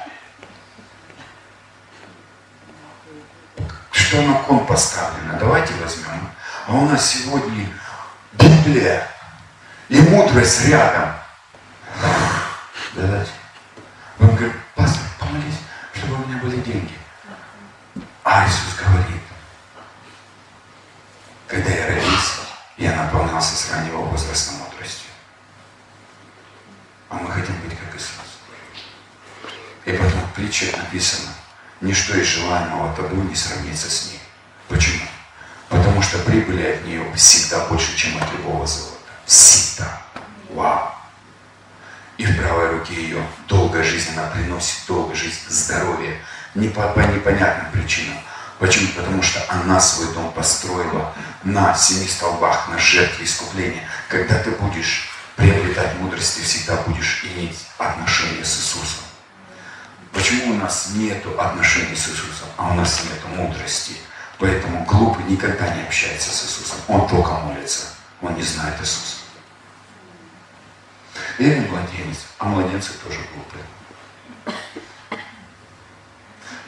[3.93, 5.39] Что на кон поставлено?
[5.39, 6.31] Давайте возьмем.
[6.67, 7.69] А у нас сегодня
[8.33, 9.09] Библия
[9.89, 11.15] и мудрость рядом.
[12.95, 13.31] Давайте.
[14.19, 15.59] Он говорит, пастор, помолись,
[15.95, 16.95] чтобы у меня были деньги.
[18.23, 19.23] А Иисус говорит,
[21.47, 22.41] когда я родился,
[22.77, 25.11] я наполнялся с раннего возраста мудростью.
[27.11, 28.41] А мы хотим быть как Иисус.
[29.85, 31.33] И потом в притчах написано,
[31.81, 34.21] ничто из желаемого табу не сравнится с ним.
[34.69, 35.07] Почему?
[35.69, 38.97] Потому что прибыли от нее всегда больше, чем от любого золота.
[39.27, 40.03] Всегда.
[40.51, 40.95] Вау.
[42.17, 46.21] И в правой руке ее долгая жизнь, она приносит долгую жизнь, здоровье.
[46.55, 48.17] Не по, по непонятным причинам.
[48.61, 48.89] Почему?
[48.95, 51.13] Потому что она свой дом построила
[51.43, 53.83] на семи столбах, на жертве искупления.
[54.09, 59.05] Когда ты будешь приобретать мудрость, ты всегда будешь иметь отношения с Иисусом.
[60.13, 63.95] Почему у нас нет отношений с Иисусом, а у нас нет мудрости?
[64.39, 66.79] Поэтому глупый никогда не общается с Иисусом.
[66.87, 67.87] Он только молится.
[68.23, 69.24] Он не знает Иисуса.
[71.39, 72.27] Или младенец.
[72.39, 73.65] А младенцы тоже глупые.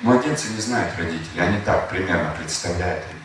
[0.02, 1.40] Младенцы не знают родителей.
[1.40, 3.16] Они так примерно представляют их.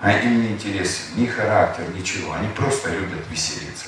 [0.00, 2.32] А им не интересен ни характер, ничего.
[2.32, 3.86] Они просто любят веселиться.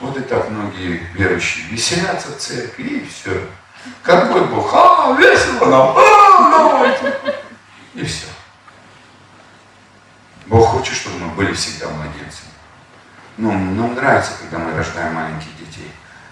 [0.00, 3.48] Вот и так многие верующие веселятся в церкви и все.
[4.02, 4.70] Какой Бог?
[4.74, 5.94] А, весело нам.
[5.96, 7.16] А, давайте.
[7.94, 8.26] И все.
[10.46, 12.41] Бог хочет, чтобы мы были всегда младенцами.
[13.38, 15.90] Ну, нам нравится, когда мы рождаем маленьких детей.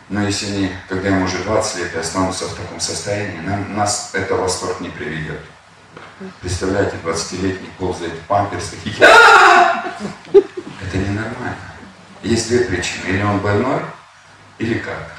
[0.08, 4.10] Но если они, когда им уже 20 лет и останутся в таком состоянии, нам, нас
[4.12, 5.40] это восторг не приведет.
[6.40, 8.90] Представляете, 20-летний ползает в памперсах и
[10.90, 11.56] Это ненормально.
[12.22, 13.06] Есть две причины.
[13.06, 13.80] Или он больной,
[14.58, 15.12] или как.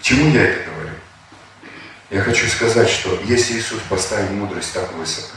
[0.00, 0.94] Чему я это говорю?
[2.10, 5.36] Я хочу сказать, что если Иисус поставил мудрость так высоко,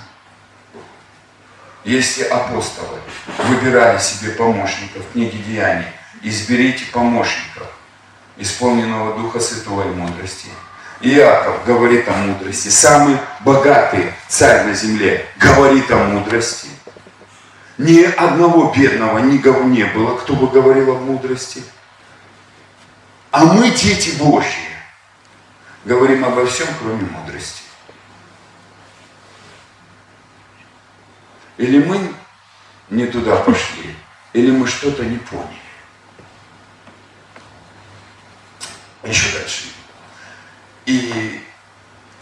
[1.90, 3.00] если апостолы
[3.48, 5.88] выбирали себе помощников в книге Деяний,
[6.22, 7.68] изберите помощников,
[8.38, 10.50] исполненного Духа Святого и мудрости.
[11.02, 12.68] Иаков говорит о мудрости.
[12.68, 16.68] Самый богатый царь на земле говорит о мудрости.
[17.80, 21.64] Ни одного бедного никого не было, кто бы говорил о мудрости.
[23.32, 24.70] А мы, дети Божьи,
[25.86, 27.64] говорим обо всем, кроме мудрости.
[31.60, 32.16] Или мы
[32.90, 33.94] не туда пошли,
[34.32, 35.60] или мы что-то не поняли.
[39.04, 39.66] Еще дальше.
[40.86, 41.44] И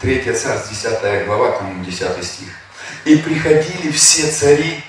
[0.00, 2.48] 3 царств, 10 глава, там 10 стих.
[3.04, 4.82] И приходили все цари,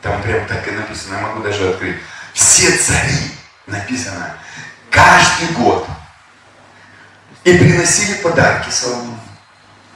[0.00, 1.98] там прям так и написано, я могу даже открыть.
[2.32, 3.32] Все цари,
[3.66, 4.34] написано,
[4.90, 5.86] каждый год.
[7.44, 9.20] И приносили подарки Соломону,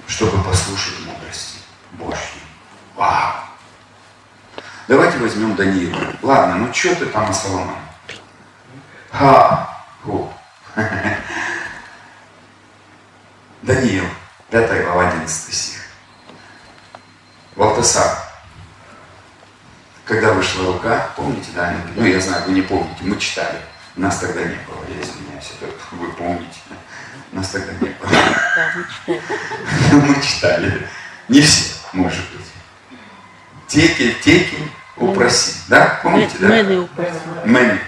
[0.06, 1.56] чтобы послушать мудрости
[1.92, 2.42] Божьей.
[2.94, 3.41] Вау!
[4.92, 5.96] Давайте возьмем Даниила.
[6.20, 7.78] Ладно, ну что ты там о Соломоне?
[9.10, 9.74] Ха!
[10.04, 10.30] Ху.
[13.62, 14.04] Даниил,
[14.50, 15.80] 5 глава, 11 стих.
[17.56, 18.18] Валтасар,
[20.04, 21.74] когда вышла рука, помните, да?
[21.96, 23.62] Ну, я знаю, вы не помните, мы читали.
[23.96, 26.60] Нас тогда не было, я извиняюсь, это вы помните.
[27.32, 28.10] Нас тогда не было.
[30.06, 30.86] Мы читали.
[31.28, 32.46] Не все, может быть.
[33.68, 35.52] Теки, теки, упроси.
[35.68, 36.00] Да?
[36.02, 36.48] Помните, да?
[36.48, 37.12] Мэны упросил.
[37.44, 37.80] Мэнни.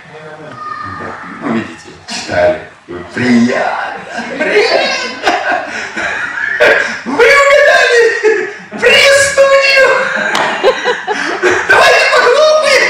[1.40, 2.68] Ну, видите, читали.
[3.14, 4.24] Приятно.
[4.38, 5.30] Приятно.
[7.04, 8.50] Вы угадали!
[8.70, 9.88] Престудию!
[11.68, 12.84] Давайте похлопаем!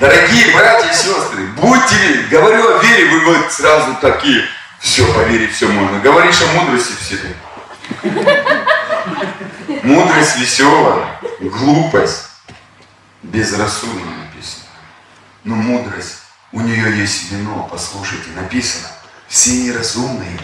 [0.00, 4.44] Дорогие братья и сестры, будьте, говорю о вере, вы вот сразу такие,
[4.82, 6.00] все, поверить все можно.
[6.00, 7.16] Говоришь о мудрости все
[9.84, 12.26] Мудрость веселая, глупость
[13.22, 14.64] безрассудно написано.
[15.44, 16.18] Но мудрость,
[16.50, 18.88] у нее есть вино, послушайте, написано.
[19.28, 20.38] Все неразумные,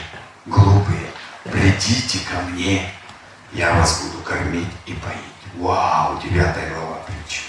[0.47, 1.11] глупые,
[1.45, 2.91] придите ко мне,
[3.53, 5.19] я вас буду кормить и поить.
[5.57, 7.43] Вау, девятая глава притчи.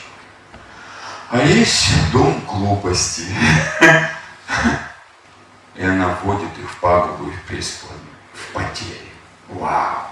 [1.30, 3.26] А есть дом глупости.
[5.80, 8.00] И она вводит их в пагубу и в преисподнюю,
[8.34, 9.10] в потери.
[9.48, 10.08] Вау!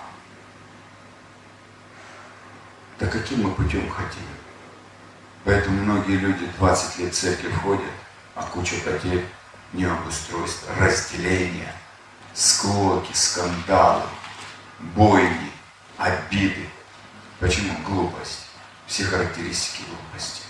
[2.99, 4.23] Да каким мы путем хотим?
[5.43, 7.91] Поэтому многие люди 20 лет в церковь ходят,
[8.35, 9.25] а куча потерь,
[9.73, 11.73] необустройства, разделения,
[12.33, 14.03] склоки, скандалы,
[14.79, 15.51] бойни,
[15.97, 16.69] обиды.
[17.39, 17.77] Почему?
[17.85, 18.47] Глупость.
[18.87, 20.41] Все характеристики глупости.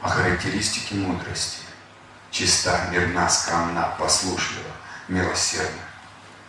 [0.00, 1.62] А характеристики мудрости.
[2.30, 4.70] Чиста, мирна, скромна, послушлива,
[5.08, 5.82] милосердна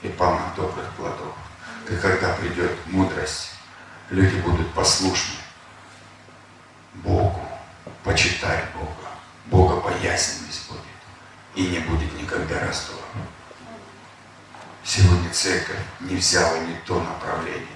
[0.02, 1.34] и полна добрых плодов.
[1.90, 3.52] И когда придет мудрость,
[4.10, 5.36] люди будут послушны
[6.96, 7.42] Богу,
[8.04, 8.92] почитать Бога,
[9.46, 10.82] Богобоязненность будет,
[11.56, 13.02] и не будет никогда раздора.
[14.84, 17.68] Сегодня церковь не взяла не то направление,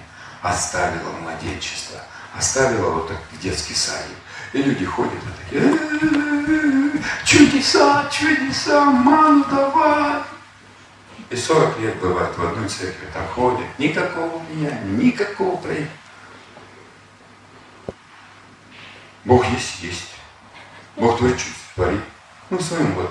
[0.42, 2.00] оставила младенчество,
[2.36, 4.16] оставила вот так в детский садик.
[4.52, 10.22] И люди ходят вот такие, «Э-э-э, чудеса, чудеса, ману давай.
[11.32, 15.88] И 40 лет бывает в одной церкви так ходят, никакого влияния, никакого проявления.
[19.24, 20.08] Бог есть, есть.
[20.94, 21.38] Бог творит,
[21.74, 22.02] творит.
[22.50, 23.10] Ну, в своем вот.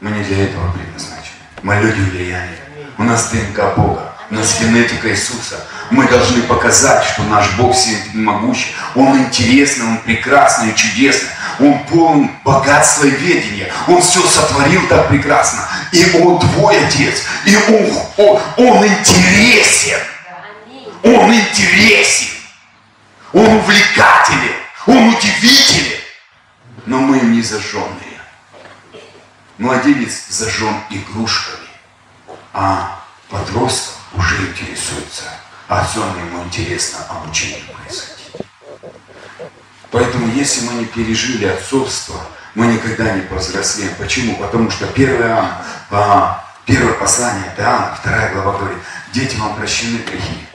[0.00, 1.38] Мы не для этого предназначены.
[1.62, 2.56] Мы люди влияния.
[2.98, 4.14] У нас ДНК Бога.
[4.30, 5.66] У нас генетика Иисуса.
[5.90, 8.76] Мы должны показать, что наш Бог всемогущий.
[8.94, 11.30] Он интересный, Он прекрасный чудесный.
[11.60, 13.72] Он полон богатства и ведения.
[13.86, 15.68] Он все сотворил так прекрасно.
[15.92, 17.24] И Он твой Отец.
[17.44, 19.98] И Он, он, он интересен.
[21.02, 22.28] Он интересен.
[23.32, 24.54] Он увлекателен.
[24.86, 26.00] Он удивителен.
[26.86, 28.08] Но мы не зажженные.
[29.58, 31.66] Младенец зажжен игрушками,
[32.52, 35.24] а подросток уже интересуется.
[35.66, 38.17] А отцом ему интересно обучение происходить.
[39.90, 42.20] Поэтому, если мы не пережили отцовство,
[42.54, 43.94] мы никогда не повзрослеем.
[43.96, 44.36] Почему?
[44.36, 45.54] Потому что первое,
[45.90, 48.78] а, первое послание Иоанна, вторая глава говорит,
[49.12, 50.46] дети вам прощены грехи.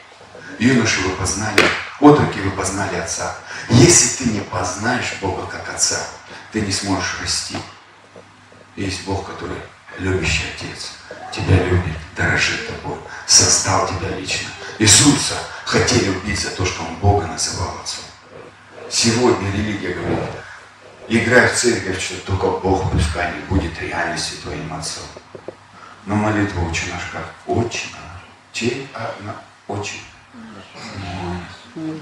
[0.59, 1.63] Юноши вы познали,
[1.99, 3.35] отроки вы познали Отца.
[3.69, 5.97] Если ты не познаешь Бога как Отца,
[6.51, 7.57] ты не сможешь расти.
[8.75, 9.57] Есть Бог, который
[9.97, 10.91] любящий Отец,
[11.31, 14.49] тебя любит, дорожит тобой, создал тебя лично.
[14.79, 18.03] Иисуса хотели убить за то, что Он Бога называл Отцом.
[18.93, 20.19] Сегодня религия говорит,
[21.07, 25.03] играй в церковь, что только Бог пускай не будет реальностью твоим Отцом.
[26.05, 27.33] Но молитва очень наш как?
[27.47, 28.21] Очень наш.
[28.51, 28.87] Чей?
[28.93, 29.35] Одна.
[29.67, 30.03] Очень.
[31.75, 31.99] Мой.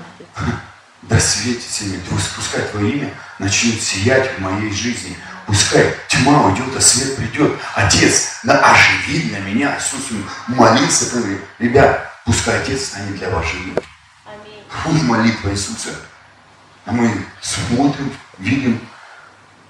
[1.04, 5.16] Да светится имя, пускай Твое имя начнет сиять в моей жизни.
[5.48, 7.58] Пускай тьма уйдет, а свет придет.
[7.74, 9.78] Отец, на оживи для меня.
[9.78, 13.78] Иисус говорит, ребят, пускай Отец станет для вас живым.
[14.84, 15.96] Вот молитва Иисуса.
[16.86, 17.12] А мы
[17.42, 18.80] смотрим, видим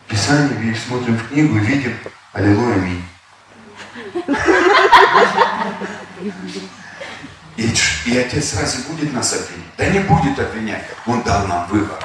[0.08, 1.98] Писание, смотрим в книгу и видим
[2.34, 3.04] Аллилуйя, аминь.
[7.58, 9.76] И, Отец разве будет нас обвинять?
[9.78, 10.86] Да не будет обвинять.
[11.06, 12.00] Он дал нам выбор.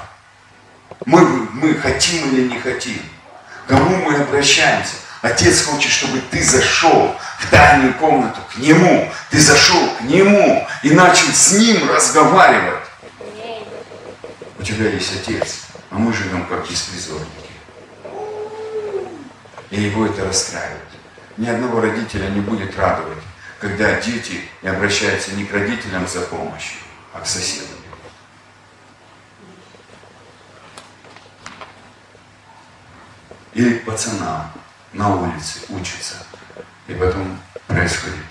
[1.05, 1.21] Мы,
[1.53, 3.01] мы хотим или не хотим.
[3.67, 4.95] Кому мы обращаемся?
[5.23, 9.11] Отец хочет, чтобы ты зашел в тайную комнату к Нему.
[9.31, 12.86] Ты зашел к Нему и начал с Ним разговаривать.
[14.59, 17.31] У тебя есть Отец, а мы живем как беспризорники.
[19.71, 20.81] И его это расстраивает.
[21.37, 23.23] Ни одного родителя не будет радовать,
[23.61, 26.79] когда дети не обращаются не к родителям за помощью,
[27.13, 27.77] а к соседям.
[33.53, 34.53] Или к пацанам
[34.93, 36.17] на улице учатся.
[36.89, 38.25] И потом происходит.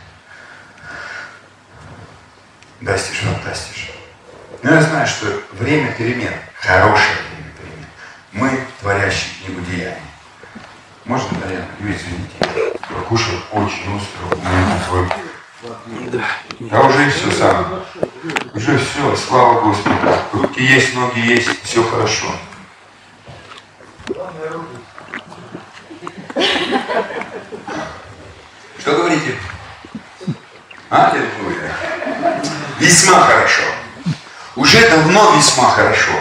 [2.80, 3.95] Дастишь, фантастиш.
[4.66, 7.86] Но я знаю, что время перемен, хорошее время перемен.
[8.32, 9.61] Мы творящие книгу.
[11.05, 11.68] Можно, Дарьяна?
[11.82, 12.74] Извините.
[12.89, 14.39] Покушал очень остро.
[14.88, 15.07] Твой...
[16.61, 16.82] Да.
[16.82, 17.84] Уже все сам.
[18.55, 19.97] Уже все, слава Господу.
[20.34, 22.26] Руки есть, ноги есть, все хорошо.
[28.80, 29.36] Что говорите?
[30.89, 31.72] Аллилуйя.
[32.80, 33.85] Весьма хорошо.
[34.56, 36.14] Уже давно весьма хорошо.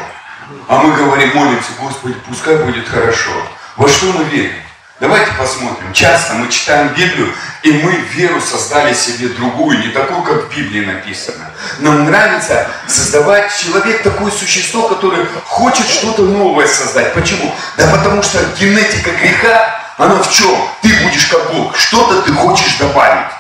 [0.69, 3.31] А мы говорим, молимся, Господи, пускай будет хорошо.
[3.77, 4.55] Во что мы верим?
[5.01, 5.93] Давайте посмотрим.
[5.93, 7.33] Часто мы читаем Библию,
[7.63, 11.51] и мы веру создали себе другую, не такую, как в Библии написано.
[11.79, 17.15] Нам нравится создавать человек такое существо, которое хочет что-то новое создать.
[17.15, 17.55] Почему?
[17.77, 20.57] Да потому что генетика греха, она в чем?
[20.83, 21.77] Ты будешь как Бог.
[21.77, 23.33] Что-то ты хочешь добавить.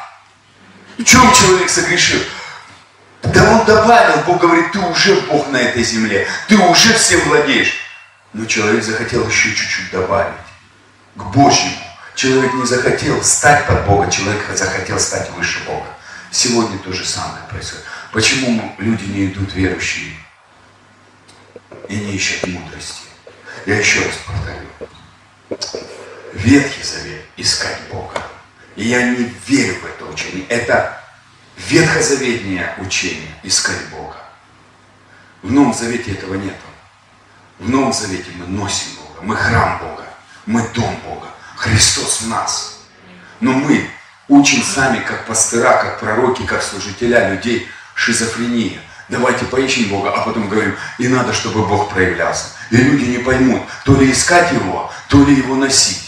[0.99, 2.20] В чем человек согрешил?
[3.25, 7.81] Да он добавил, Бог говорит, ты уже Бог на этой земле, ты уже всем владеешь.
[8.33, 10.35] Но человек захотел еще чуть-чуть добавить
[11.14, 11.77] к Божьему.
[12.14, 15.87] Человек не захотел стать под Бога, человек захотел стать выше Бога.
[16.31, 17.85] Сегодня то же самое происходит.
[18.12, 20.14] Почему люди не идут верующие
[21.89, 23.03] и не ищут мудрости?
[23.66, 24.68] Я еще раз повторю.
[26.33, 28.20] Ветхий Завет– искать Бога.
[28.77, 30.45] И я не верю в это учение.
[30.49, 31.03] Это
[31.57, 34.16] ветхозаветнее учение– искать Бога.
[35.42, 36.57] В Новом Завете этого нет.
[37.59, 40.05] В Новом Завете мы носим Бога, мы храм Бога.
[40.46, 41.28] Мы дом Бога.
[41.57, 42.80] Христос в нас.
[43.40, 43.88] Но мы
[44.28, 48.80] учим сами, как пастыра, как пророки, как служителя людей, шизофрения.
[49.09, 52.48] Давайте поищем Бога, а потом говорим, и надо, чтобы Бог проявлялся.
[52.70, 56.03] И люди не поймут, то ли искать Его, то ли Его носить.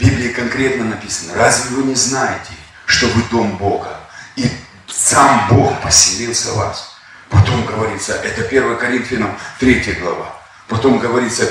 [0.00, 2.52] В Библии конкретно написано, разве вы не знаете,
[2.86, 4.00] что вы дом Бога,
[4.34, 4.50] и
[4.88, 6.96] сам Бог поселился в вас?
[7.28, 10.34] Потом говорится, это 1 Коринфянам 3 глава.
[10.68, 11.46] Потом говорится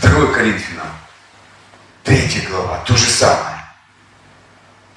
[0.00, 0.86] 2 Коринфянам
[2.04, 3.62] 3 глава, то же самое.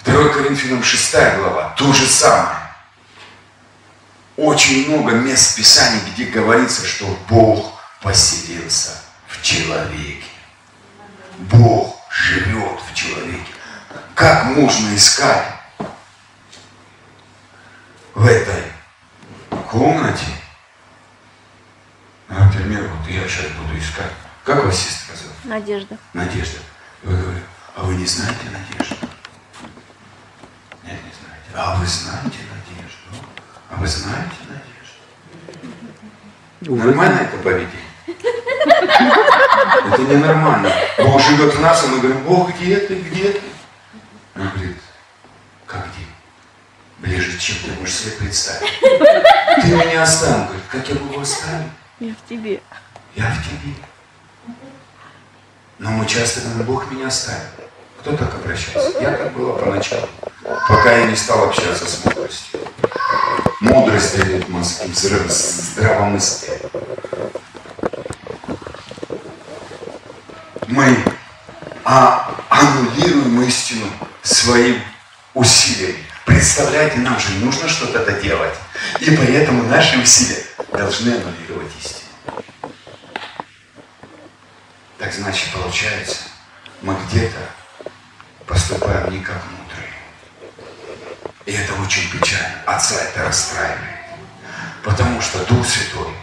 [0.05, 2.71] 2 Коринфянам 6 глава, то же самое.
[4.37, 8.91] Очень много мест Писаний, где говорится, что Бог поселился
[9.27, 10.23] в человеке.
[11.39, 13.53] Бог живет в человеке.
[14.13, 15.53] Как можно искать
[18.13, 18.63] в этой
[19.69, 20.25] комнате,
[22.29, 24.11] например, вот я сейчас буду искать.
[24.45, 25.35] Как вас сестра зовут?
[25.43, 25.97] Надежда.
[26.13, 26.59] Надежда.
[27.03, 27.45] Вы говорите,
[27.75, 28.95] а вы не знаете Надежду?
[30.83, 31.49] Нет, не знаете.
[31.53, 33.27] А вы знаете Надежду?
[33.69, 34.35] А вы знаете
[36.61, 36.85] Надежду?
[36.85, 37.81] Нормально это поведение?
[38.65, 40.71] Это ненормально.
[40.99, 43.41] Бог живет в нас, а мы говорим, Бог, где ты, где ты?
[44.35, 44.77] Он говорит,
[45.65, 46.05] как где?
[47.05, 48.79] ближе, чем ты можешь себе представить.
[48.79, 50.45] Ты меня оставил.
[50.45, 51.71] Говорит, как я могу оставить?
[51.99, 52.61] Я в тебе.
[53.15, 53.73] Я в тебе.
[55.77, 57.41] Но мы часто говорим, Бог меня оставил.
[57.99, 58.99] Кто так обращался?
[59.01, 60.07] Я так было поначалу,
[60.67, 62.59] пока я не стал общаться с мудростью.
[63.61, 66.59] Мудрость дает мозги, здравомыслие.
[70.67, 70.97] Мы
[71.83, 73.85] а, аннулируем истину
[74.23, 74.81] своим
[75.33, 75.97] усилием.
[76.25, 78.55] Представляете, нам же нужно что-то доделать.
[78.99, 80.43] И поэтому наши усилия
[80.73, 82.01] должны аннулировать истину.
[84.97, 86.17] Так значит, получается,
[86.81, 87.37] мы где-то
[88.47, 89.93] поступаем не как мудрые.
[91.45, 92.63] И это очень печально.
[92.65, 93.79] Отца это расстраивает.
[94.83, 96.13] Потому что Дух Святой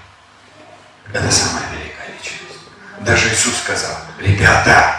[1.13, 1.72] –это личность.
[3.03, 4.95] Даже Иисус сказал, ребята,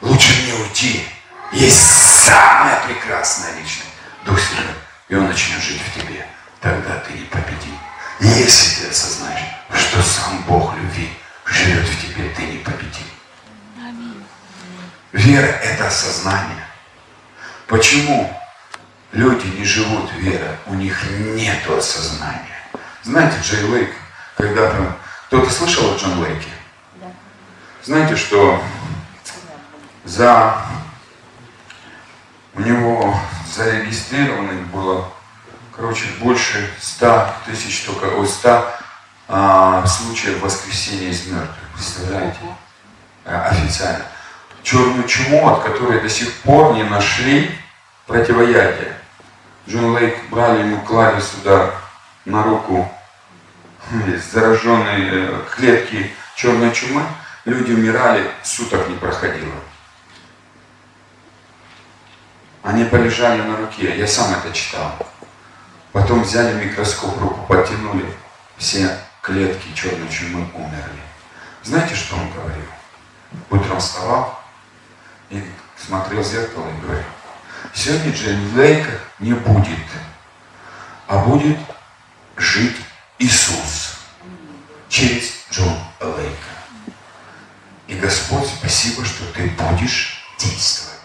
[0.00, 1.04] лучше не уйти.
[1.50, 3.90] Есть самая прекрасная личность–
[4.24, 4.74] Дух Святой.
[5.08, 6.24] И Он начнет жить в тебе.
[6.60, 7.76] Тогда ты не победим.
[8.20, 11.10] Если ты осознаешь, что сам Бог любви
[11.44, 13.06] живет в тебе, ты не победим.
[15.12, 16.66] Вера– это осознание.
[17.66, 18.32] Почему
[19.10, 20.56] люди не живут верой?
[20.66, 22.60] У них нет осознания.
[23.02, 23.90] Знаете, Джей Лейк,
[24.36, 24.72] когда
[25.26, 26.50] кто-то слышал о Джон Лейке?
[27.86, 28.60] Знаете, что
[30.02, 30.56] за
[32.54, 33.16] у него
[33.54, 35.08] зарегистрированных было,
[35.70, 38.74] короче, больше 100 тысяч, только ой, 100
[39.28, 41.54] а, случаев воскресения из мертвых.
[41.74, 42.40] Представляете?
[43.24, 44.04] А, официально
[44.64, 47.56] черную чуму, от которой до сих пор не нашли
[48.08, 48.96] противоядие.
[49.68, 51.70] Джон Лейк брали ему, клали сюда
[52.24, 52.92] на руку
[54.32, 57.04] зараженные э, клетки черной чумы.
[57.46, 59.54] Люди умирали, суток не проходило.
[62.64, 64.92] Они полежали на руке, я сам это читал.
[65.92, 68.12] Потом взяли микроскоп, руку потянули,
[68.56, 71.00] все клетки черной чумы умерли.
[71.62, 72.66] Знаете, что он говорил?
[73.48, 74.40] Утром вставал,
[75.30, 75.40] и
[75.76, 77.04] смотрел в зеркало и говорил,
[77.72, 79.86] сегодня Джейн Лейка не будет,
[81.06, 81.58] а будет
[82.36, 82.76] жить
[83.20, 83.98] Иисус
[84.88, 86.45] через Джон Лейка.
[88.00, 91.00] Господь, спасибо, что ты будешь действовать.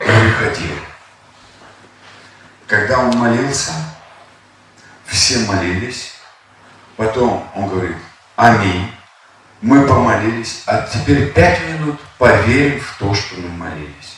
[0.00, 0.76] И приходил.
[2.66, 3.72] Когда он молился,
[5.06, 6.12] все молились,
[6.96, 7.96] потом он говорит,
[8.36, 8.90] аминь
[9.60, 14.16] мы помолились, а теперь пять минут поверим в то, что мы молились.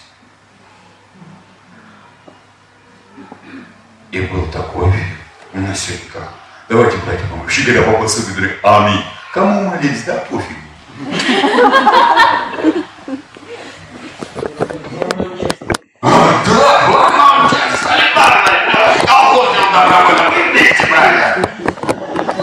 [4.12, 5.16] И был такой эфир.
[5.54, 6.28] У нас сегодня как?
[6.68, 7.26] Давайте, братья.
[7.34, 9.04] Вообще, когда папа сын аминь.
[9.32, 10.60] Кому молились, да, пофигу.
[10.94, 11.04] Мы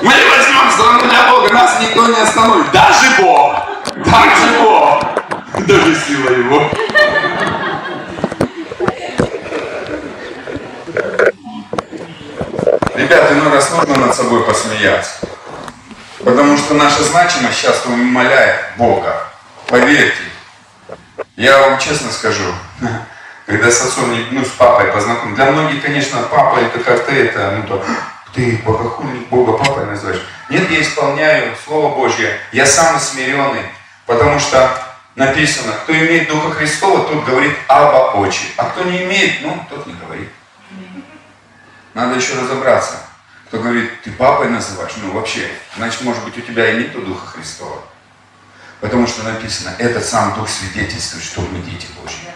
[0.01, 2.71] возьмем страну для Бога, нас никто не остановит.
[2.71, 3.55] Даже Бог.
[3.95, 5.03] Даже Бог.
[5.67, 6.71] Даже сила Его.
[12.95, 15.28] Ребята, ну раз нужно над собой посмеяться.
[16.29, 19.25] Потому что наша значимость сейчас умоляет Бога.
[19.65, 20.21] Поверьте.
[21.35, 22.43] Я вам честно скажу,
[23.47, 27.63] когда с отцом, ну, с папой познакомился, для многих, конечно, папа это как-то это, ну,
[27.63, 27.83] то,
[28.35, 30.21] ты богохульник Бога папой называешь.
[30.51, 32.39] Нет, я исполняю Слово Божье.
[32.51, 33.63] Я самый смиренный,
[34.05, 34.71] потому что
[35.15, 38.53] написано, кто имеет Духа Христова, тот говорит Аба Очи.
[38.55, 40.29] А кто не имеет, ну, тот не говорит.
[41.95, 43.08] Надо еще разобраться.
[43.49, 47.25] Кто говорит, ты папой называешь, ну вообще, значит, может быть, у тебя и нет Духа
[47.25, 47.81] Христова.
[48.79, 52.29] Потому что написано, этот сам Дух свидетельствует, что мы дети Божьи.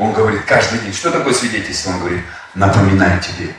[0.00, 0.92] Он говорит каждый день.
[0.92, 1.90] Что такое свидетельство?
[1.90, 3.54] Он говорит, напоминаю тебе.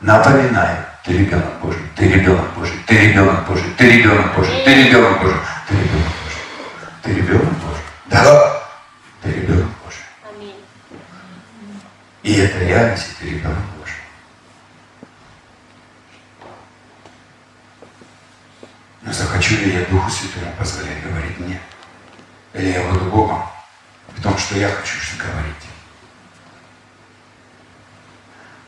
[0.00, 0.84] Напоминаю.
[1.04, 5.40] Ты ребенок Божий, ты ребенок Божий, ты ребенок Божий, ты ребенок Божий, ты ребенок Божий,
[5.66, 6.42] ты ребенок Божий.
[7.02, 7.84] Ты ребенок Божий?
[8.06, 8.62] Да.
[9.22, 10.54] Ты ребенок Божий.
[12.22, 13.72] И это реальность, и ты ребенок Божий.
[19.02, 21.60] Но захочу ли я Духу Святому позволять говорить мне?
[22.54, 23.42] Или я буду Богом
[24.08, 25.54] в том, что я хочу говорить?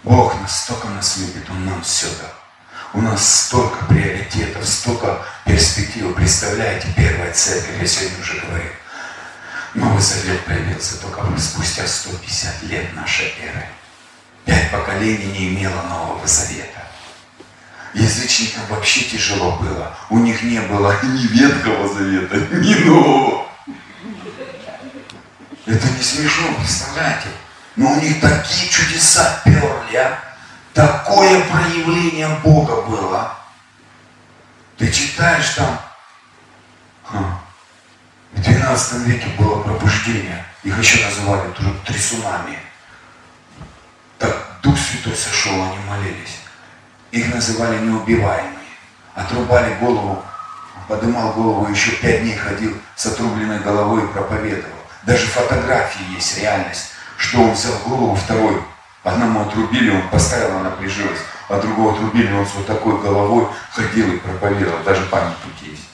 [0.03, 2.33] Бог настолько нас любит, Он нам все дал.
[2.95, 6.15] У нас столько приоритетов, столько перспектив.
[6.15, 8.73] Представляете, первая церковь, я сегодня уже говорил,
[9.75, 13.67] Новый Завет появился только спустя 150 лет нашей эры.
[14.45, 16.84] Пять поколений не имело Нового Завета.
[17.95, 19.97] Язычникам вообще тяжело было.
[20.11, 23.47] У них не было ни Ветхого Завета, ни Нового.
[25.65, 27.29] Это не смешно, представляете?
[27.77, 30.19] Но у них такие чудеса перли, а?
[30.75, 33.39] Такое проявление Бога было.
[34.77, 35.81] Ты читаешь там,
[38.33, 40.45] в 12 веке было пробуждение.
[40.65, 41.49] Их еще называли
[41.87, 42.59] трясунами.
[44.19, 46.44] Так Дух Святой сошел, они молились.
[47.15, 48.59] Их называли неубиваемые.
[49.15, 50.21] Отрубали голову
[50.89, 54.75] поднимал голову, еще пять дней ходил с отрубленной головой и проповедовал.
[55.05, 58.61] Даже фотографии есть, реальность, что он взял голову второй.
[59.05, 64.13] Одному отрубили, он поставил, она прижилась, а другого отрубили, он с вот такой головой ходил
[64.13, 64.83] и проповедовал.
[64.85, 65.89] Даже памятник есть.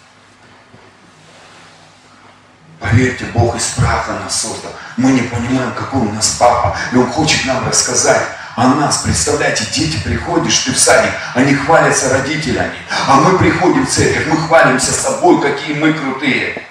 [2.79, 4.73] Поверьте, Бог из праха нас создал.
[4.97, 6.75] Мы не понимаем, какой у нас папа.
[6.93, 8.98] И Он хочет нам рассказать о нас.
[8.98, 12.76] Представляете, дети приходишь, ты в садик, они хвалятся родителями.
[13.07, 16.62] А мы приходим в церковь, мы хвалимся собой, какие мы крутые.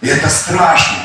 [0.00, 0.98] И это страшно.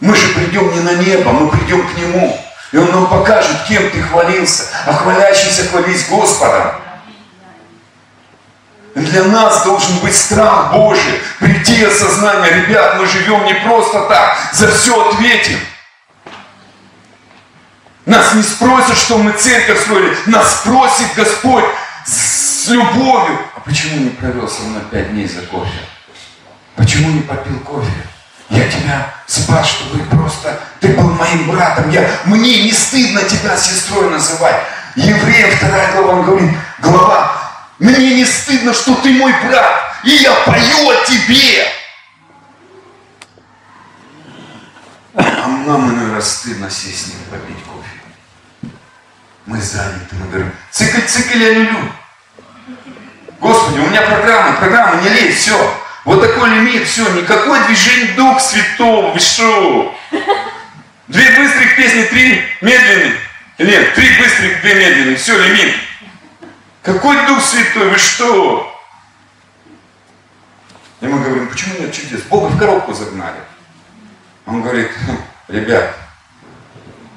[0.00, 2.38] Мы же придем не на небо, мы придем к Нему.
[2.72, 4.64] И Он нам покажет, кем ты хвалился.
[4.86, 6.72] А хвалящийся хвались Господом.
[8.94, 14.72] Для нас должен быть страх Божий, прийти осознание, ребят, мы живем не просто так, за
[14.72, 15.58] все ответим.
[18.08, 21.64] Нас не спросят, что мы церковь строили, нас спросит Господь
[22.06, 23.38] с любовью.
[23.54, 25.78] А почему не провел со мной пять дней за кофе?
[26.74, 27.92] Почему не попил кофе?
[28.48, 31.90] Я тебя спас, чтобы просто ты был моим братом.
[31.90, 34.56] Я, мне не стыдно тебя сестрой называть.
[34.96, 37.36] Евреям вторая глава, он говорит, глава,
[37.78, 41.66] мне не стыдно, что ты мой брат, и я пою о тебе.
[45.14, 47.67] А нам иной раз стыдно сесть с ним попить.
[49.48, 51.78] Мы заняты, мы говорим, цикл, цикл я люблю.
[53.40, 55.74] Господи, у меня программа, программа, не лезь, все.
[56.04, 59.98] Вот такой лимит, все, никакой движение Дух Святого, вы что?
[61.06, 63.14] Две быстрых песни, три медленных.
[63.58, 65.76] Нет, три быстрых, две медленных, все, лимит.
[66.82, 68.78] Какой Дух Святой, вы что?
[71.00, 72.20] И мы говорим, почему нет чудес?
[72.24, 73.40] Бога в коробку загнали.
[74.44, 74.90] Он говорит,
[75.48, 75.96] ребят,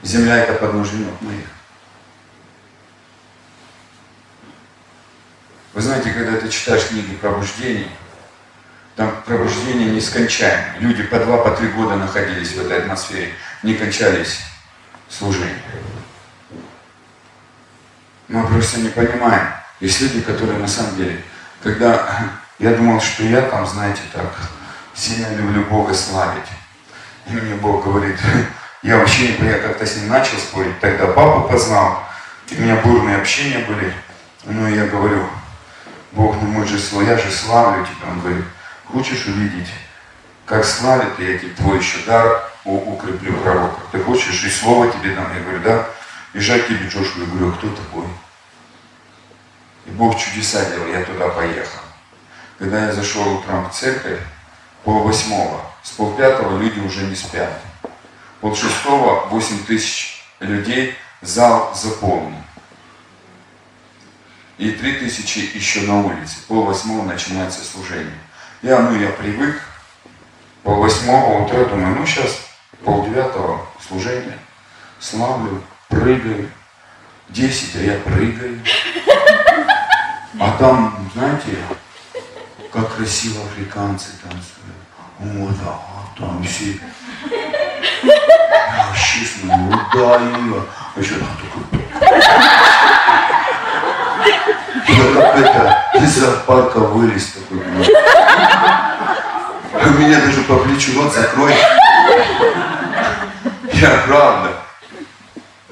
[0.02, 1.51] земля это подножие ног моих.
[5.74, 7.90] Вы знаете, когда ты читаешь книги пробуждений,
[8.98, 10.80] там пробуждение нескончаемо.
[10.80, 14.42] Люди по два, по три года находились в этой атмосфере, не кончались
[15.10, 15.64] служения.
[18.28, 19.48] Мы просто не понимаем.
[19.80, 21.24] Есть люди, которые на самом деле,
[21.64, 24.26] когда я думал, что я там, знаете, так
[24.94, 26.44] сильно люблю Бога славить.
[27.28, 28.18] И мне Бог говорит,
[28.84, 32.04] я вообще не я как-то с ним начал спорить, тогда папу познал,
[32.52, 33.94] у меня бурные общения были.
[34.44, 35.26] Ну я говорю,
[36.12, 38.12] Бог, ну мы же, я же славлю тебя.
[38.12, 38.46] Он говорит,
[38.86, 39.70] хочешь увидеть,
[40.46, 43.80] как славит, я тебе твой еще дар укреплю пророка.
[43.92, 45.34] Ты хочешь, и слово тебе дам?
[45.34, 45.88] Я говорю, да.
[46.34, 48.06] Бежать тебе Джошуа, я говорю, а кто такой?
[49.86, 51.80] И Бог чудеса делал, я туда поехал.
[52.58, 54.20] Когда я зашел утром в церковь,
[54.84, 57.60] пол восьмого, с полпятого люди уже не спят.
[58.40, 62.44] Пол шестого, восемь тысяч людей, зал заполнен.
[64.62, 66.36] И три тысячи еще на улице.
[66.48, 68.14] Пол восьмого начинается служение.
[68.62, 69.60] Я, ну, я привык.
[70.62, 72.42] Пол восьмого утра думаю, ну, сейчас
[72.84, 74.38] пол девятого служение.
[75.00, 76.52] Славлю, прыгаю.
[77.30, 78.62] Десять, а я прыгаю.
[80.40, 81.58] А там, знаете,
[82.72, 84.78] как красиво африканцы танцуют.
[85.22, 85.80] О, да,
[86.20, 86.80] там все.
[88.04, 90.64] Я честно, ну да, ее.
[90.96, 92.71] А еще там такой.
[94.88, 97.60] Я как это, из зоопарка вылез такой.
[99.74, 101.54] А меня даже по плечу рот закрой.
[103.74, 104.54] Я правда.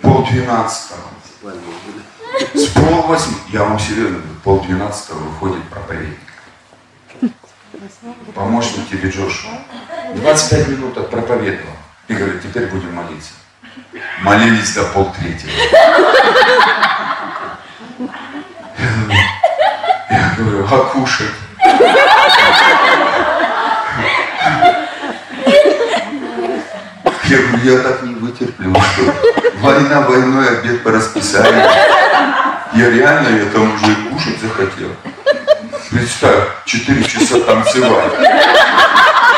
[0.01, 1.01] Пол двенадцатого.
[2.53, 6.19] С пол восьми, я вам серьезно, пол двенадцатого выходит проповедник.
[8.33, 9.51] Помощник тебе Джошуа.
[10.15, 11.73] 25 минут отпроповедовал.
[12.07, 13.31] И говорит, теперь будем молиться.
[14.21, 15.51] Молились до пол третьего.
[20.09, 21.27] Я говорю, а кушать?
[27.25, 29.13] Я говорю, я так не вытерплю, что
[29.61, 31.69] война войной, обед по расписанию.
[32.73, 34.95] Я реально, я там уже кушать захотел.
[35.91, 38.13] Представь, 4 часа танцевать.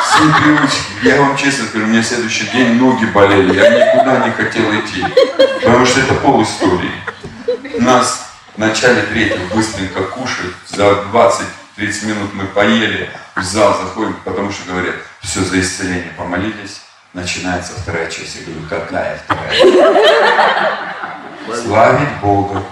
[0.05, 0.81] Все привычки.
[1.03, 5.05] Я вам честно скажу, у меня следующий день ноги болели, я никуда не хотел идти.
[5.63, 6.91] Потому что это пол истории.
[7.79, 8.30] Нас
[8.61, 14.95] начале третьего быстренько кушают, за 20-30 минут мы поели, в зал заходим, потому что говорят,
[15.21, 16.81] все за исцеление помолились,
[17.13, 18.35] начинается вторая часть.
[18.35, 19.55] Я говорю, какая вторая?
[21.63, 22.63] Славить Бога.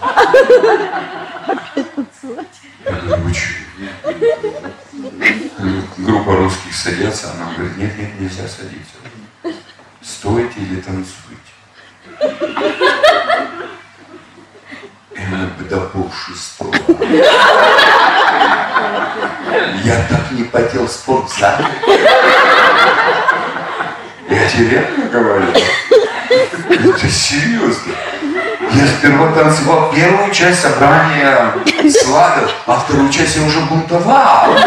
[2.86, 3.54] Я говорю, вы что?
[5.98, 8.96] Группа русских садятся, она говорит, нет, нет, нельзя садиться.
[10.02, 11.54] Стойте или танцуйте.
[15.20, 16.74] И мы до пол шестого.
[19.84, 21.66] Я так не потел в спортзале.
[24.30, 25.48] Я тебе реально говорю.
[26.70, 27.94] Это серьезно.
[28.72, 31.54] Я сперва танцевал первую часть собрания
[32.02, 34.56] сладов, а вторую часть я уже бунтовал.
[34.56, 34.64] Я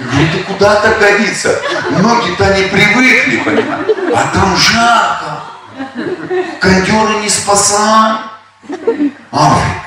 [0.00, 1.60] говорю, ты куда так годится?
[1.90, 3.86] Ноги-то не привыкли, понимаешь?
[4.14, 5.51] А там жарко.
[6.60, 8.20] Кондеры не спасают.
[9.30, 9.86] Африка.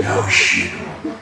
[0.00, 0.70] Я вообще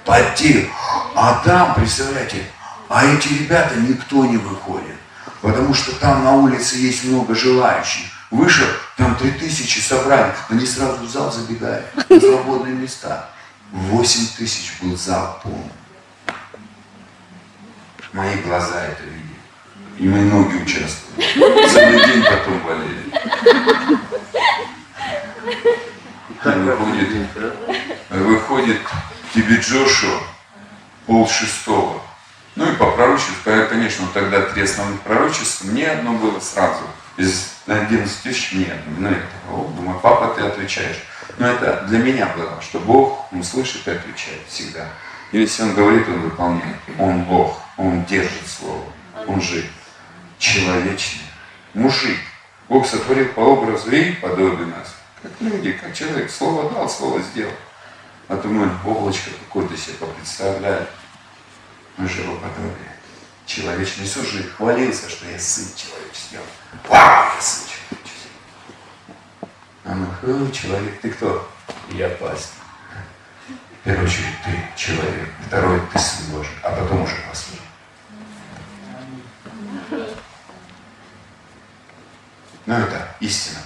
[0.04, 0.68] потел.
[1.14, 2.44] А там, представляете,
[2.88, 4.96] а эти ребята никто не выходит.
[5.40, 8.06] Потому что там на улице есть много желающих.
[8.30, 8.66] Вышел,
[8.96, 13.30] там три тысячи собрали, они сразу в зал забегают, на свободные места.
[13.72, 15.70] Восемь тысяч был зал полный.
[18.12, 19.27] Мои глаза это видели.
[19.98, 21.68] И мои ноги участвовали.
[21.68, 23.02] Целый день потом болели.
[26.44, 27.28] Выходит,
[28.10, 28.80] выходит
[29.34, 30.20] тебе Джошуа
[31.06, 32.00] пол шестого.
[32.54, 33.34] Ну и по пророчеству,
[33.68, 36.82] конечно, тогда три основных пророчества, мне одно было сразу.
[37.16, 38.92] Из 11 тысяч мне одно.
[38.98, 41.02] Ну, такой, думаю, папа, ты отвечаешь.
[41.38, 44.86] Но это для меня было, что Бог, Он слышит и отвечает всегда.
[45.32, 46.76] И если Он говорит, Он выполняет.
[46.98, 48.84] Он Бог, Он держит Слово,
[49.26, 49.64] Он жив.
[50.38, 51.24] Человечный,
[51.74, 52.18] мужик.
[52.68, 54.94] Бог сотворил по образу и подобию нас.
[55.22, 56.30] Как люди, как человек.
[56.30, 57.52] Слово дал, слово сделал.
[58.28, 60.86] А то мы облачко какое-то себе представляем.
[61.96, 62.92] Мы же его подобие.
[63.46, 66.38] Человечный Иисус же хвалился, что я сын человеческий.
[66.86, 68.30] Вау, я сын человеческий.
[69.84, 71.50] А мы, человек, ты кто?
[71.90, 72.62] Я пастор.
[73.80, 77.58] В первую очередь ты человек, второй ты сын Божий, а потом уже пастор.
[82.68, 83.60] Ну это истина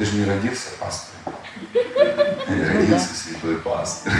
[0.00, 1.36] ты же не родился пастором.
[1.74, 4.10] Ты родился святой пастор.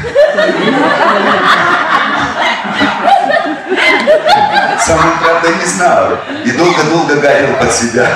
[4.79, 6.19] Сам он, правда, не знал.
[6.45, 8.15] И долго-долго горел под себя.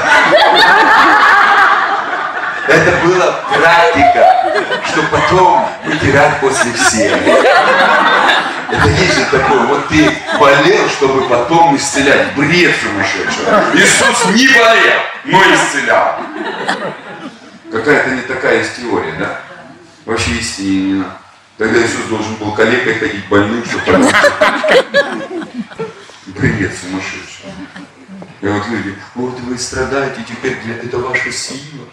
[2.68, 7.16] Это была практика, что потом вытирать после всех.
[8.74, 12.34] Это есть такое, вот ты болел, чтобы потом исцелять.
[12.34, 13.44] Бред сумасшедший.
[13.74, 16.16] Иисус не болел, но исцелял.
[17.70, 19.40] Какая-то не такая есть теория, да?
[20.04, 21.04] Вообще истине.
[21.56, 24.10] Тогда Иисус должен был коллегой ходить больным, чтобы
[26.26, 27.44] Бред сумасшедший.
[28.40, 31.86] И вот люди, вот вы страдаете, теперь для это ваша сила.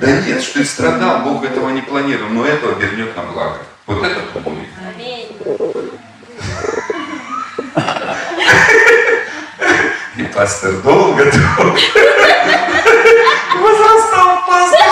[0.00, 3.58] Да нет, что ты страдал, Бог этого не планировал, но это вернет на благо.
[3.86, 4.68] Вот это будет.
[10.16, 11.78] И пастор долго-долго
[13.60, 14.88] возрастал пастор.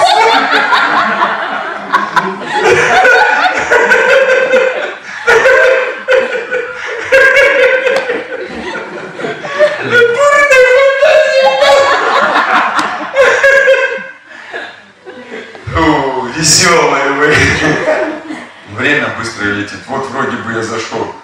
[16.36, 17.34] Веселые вы.
[18.76, 19.80] Время быстро летит.
[19.88, 21.14] Вот вроде бы я зашел.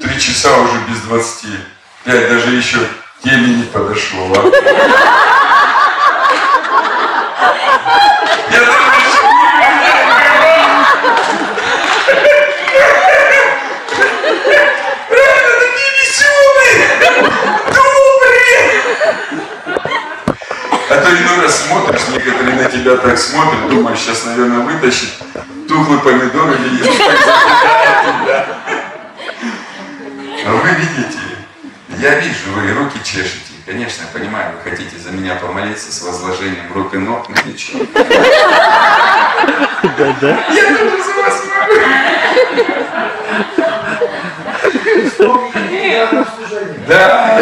[0.00, 1.58] Три часа уже без двадцати.
[2.52, 2.78] Пять даже еще
[3.24, 4.30] теме не подошло.
[4.36, 4.40] А?
[20.90, 25.08] А то иной раз смотришь, некоторые на тебя так смотрят, думаешь, сейчас, наверное, вытащит
[25.66, 28.46] тухлый помидор или есть тебя.
[30.44, 31.18] А вы видите,
[32.02, 33.52] я вижу, вы руки чешете.
[33.64, 36.02] Конечно, я понимаю, вы хотите за меня помолиться с
[36.72, 37.86] возложением рук и ног, но ничего.
[39.98, 40.44] Да, да.
[40.50, 41.74] Я тоже за вас могу.
[46.88, 47.40] Да.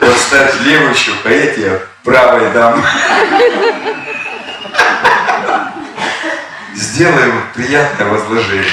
[0.00, 2.84] Поставь левую щеку, а я тебе правой дам.
[6.74, 8.66] Сделай ему приятное возложение.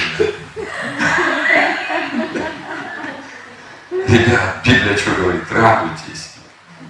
[3.91, 5.43] Ребят, Библия что говорит?
[5.51, 6.33] Радуйтесь.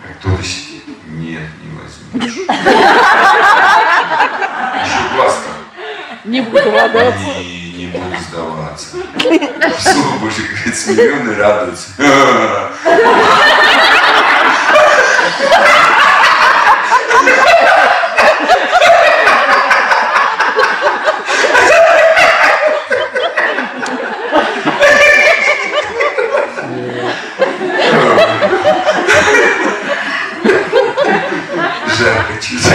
[0.04, 0.74] А кто-то сидит.
[1.14, 2.48] Нет, не возьмешь.
[4.84, 5.44] Еще глаз
[6.26, 6.42] Не
[6.94, 7.40] буду радоваться.
[7.76, 8.88] Не, буду сдаваться.
[9.80, 11.90] Слово Божье говорит, смиренный радуется.
[31.98, 32.68] Жарко чуть.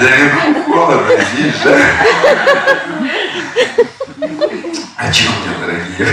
[0.00, 2.06] Наверху холодно, здесь жарко.
[4.96, 6.06] О чем я, дорогие?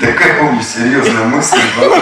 [0.00, 1.98] Такая, помню, серьезная мысль была.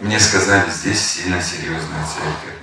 [0.00, 2.54] Мне сказали, здесь сильно серьезная церковь.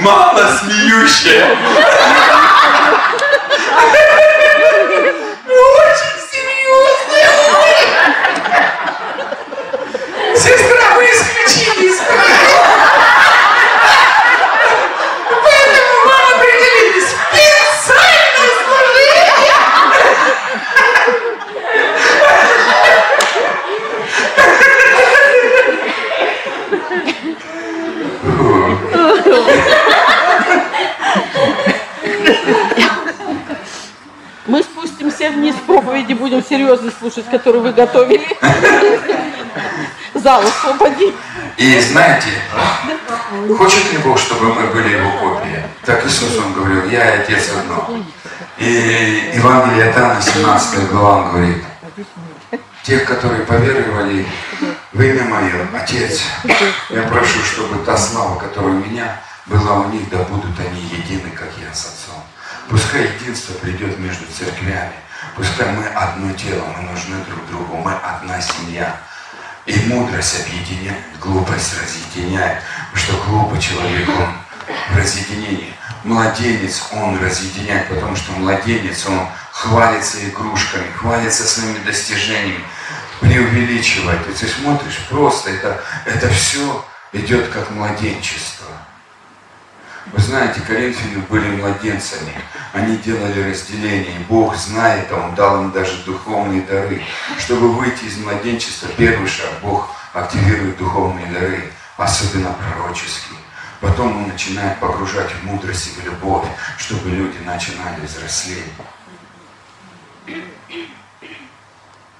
[0.00, 1.46] Мама смеющая.
[5.46, 7.30] Очень серьезная.
[10.36, 12.58] Сестра, вы исключили из правил.
[15.42, 19.58] Поэтому вам определили специальное служение.
[34.46, 36.42] Мы спустимся вниз проповеди, будем
[37.14, 38.26] слушать, которую вы готовили.
[40.14, 41.14] Зал освободи.
[41.56, 42.30] И знаете,
[43.56, 45.62] хочет ли Бог, чтобы мы были Его копией?
[45.84, 48.02] Так Иисус, Он говорил, я и Отец одно.
[48.58, 51.64] И Евангелие от Иоанна, 17 глава, Он говорит,
[52.82, 54.26] тех, которые поверовали
[54.92, 56.22] в имя Мое, Отец,
[56.90, 61.30] я прошу, чтобы та слава, которая у меня была у них, да будут они едины,
[61.30, 62.22] как я с Отцом.
[62.68, 64.94] Пускай единство придет между церквями.
[65.36, 68.96] Пускай мы одно тело, мы нужны друг другу, мы одна семья.
[69.66, 72.62] И мудрость объединяет, глупость разъединяет.
[72.92, 74.36] Потому что глупый человек, он
[74.90, 75.74] в разъединении.
[76.04, 82.62] Младенец, он разъединяет, потому что младенец, он хвалится игрушками, хвалится своими достижениями,
[83.20, 84.20] преувеличивает.
[84.28, 88.66] И ты смотришь, просто это, это все идет как младенчество.
[90.06, 92.32] Вы знаете, коринфяне были младенцами.
[92.72, 94.20] Они делали разделение.
[94.28, 97.02] Бог знает, а Он дал им даже духовные дары.
[97.38, 103.38] Чтобы выйти из младенчества, первый шаг, Бог активирует духовные дары, особенно пророческие.
[103.80, 106.46] Потом Он начинает погружать в мудрость и в любовь,
[106.76, 108.64] чтобы люди начинали взрослеть.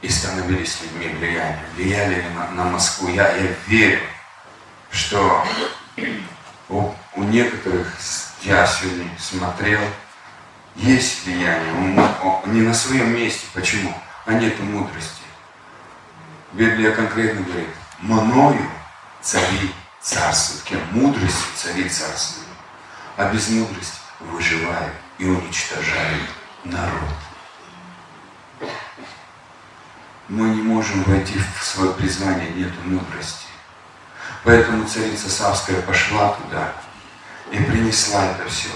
[0.01, 1.15] И становились людьми.
[1.77, 3.09] Влияли ли на, на Москву?
[3.09, 4.01] Я, я верю,
[4.91, 5.45] что
[6.69, 7.87] у, у некоторых,
[8.43, 9.81] я сегодня смотрел,
[10.75, 11.73] есть влияние,
[12.47, 13.47] не на своем месте.
[13.55, 13.95] Почему?
[14.27, 15.23] А нету мудрости.
[16.53, 17.69] Библия конкретно говорит,
[18.01, 18.71] мною
[19.21, 20.65] цари царствуют.
[20.65, 20.81] Кем?
[20.91, 22.49] Мудростью цари царствуют.
[23.17, 26.31] А без мудрости выживают и уничтожают
[26.65, 27.11] народ.
[30.29, 33.47] Мы не можем войти в свое призвание, нету мудрости.
[34.43, 36.73] Поэтому царица Савская пошла туда
[37.51, 38.71] и принесла это все.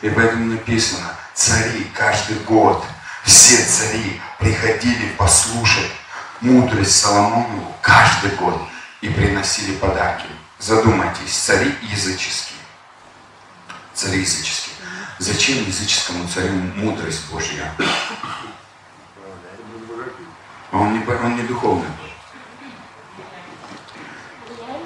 [0.00, 2.84] И поэтому написано, цари каждый год,
[3.24, 5.90] все цари приходили послушать
[6.40, 8.60] мудрость Соломонову каждый год
[9.00, 10.26] и приносили подарки.
[10.58, 12.58] Задумайтесь, цари языческие.
[13.94, 14.74] Цари языческие.
[15.18, 17.72] Зачем языческому царю мудрость Божья?
[20.72, 22.12] Он не, он не духовный был.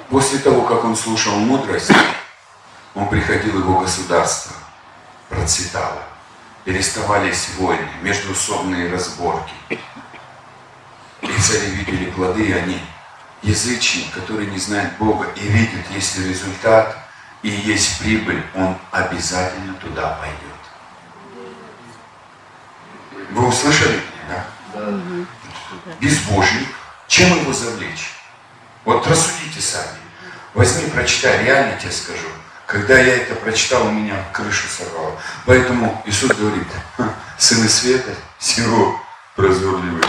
[0.09, 1.91] После того, как он слушал мудрость,
[2.95, 4.55] он приходил его государство,
[5.29, 6.03] процветало.
[6.63, 9.53] Переставались войны, междуусобные разборки.
[9.69, 12.79] И цари видели плоды, и они
[13.41, 16.97] язычник, который не знает Бога и видит, если результат
[17.43, 20.47] и есть прибыль, он обязательно туда пойдет.
[23.31, 25.93] Вы услышали меня, да?
[25.99, 26.67] Безбожник.
[27.07, 28.11] Чем его завлечь?
[28.83, 29.99] Вот рассудите сами.
[30.53, 32.27] Возьми, прочитай, реально тебе скажу.
[32.67, 35.17] Когда я это прочитал, у меня крышу сорвало.
[35.45, 36.67] Поэтому Иисус говорит,
[37.37, 39.01] сыны света сего
[39.37, 40.03] прозорливые,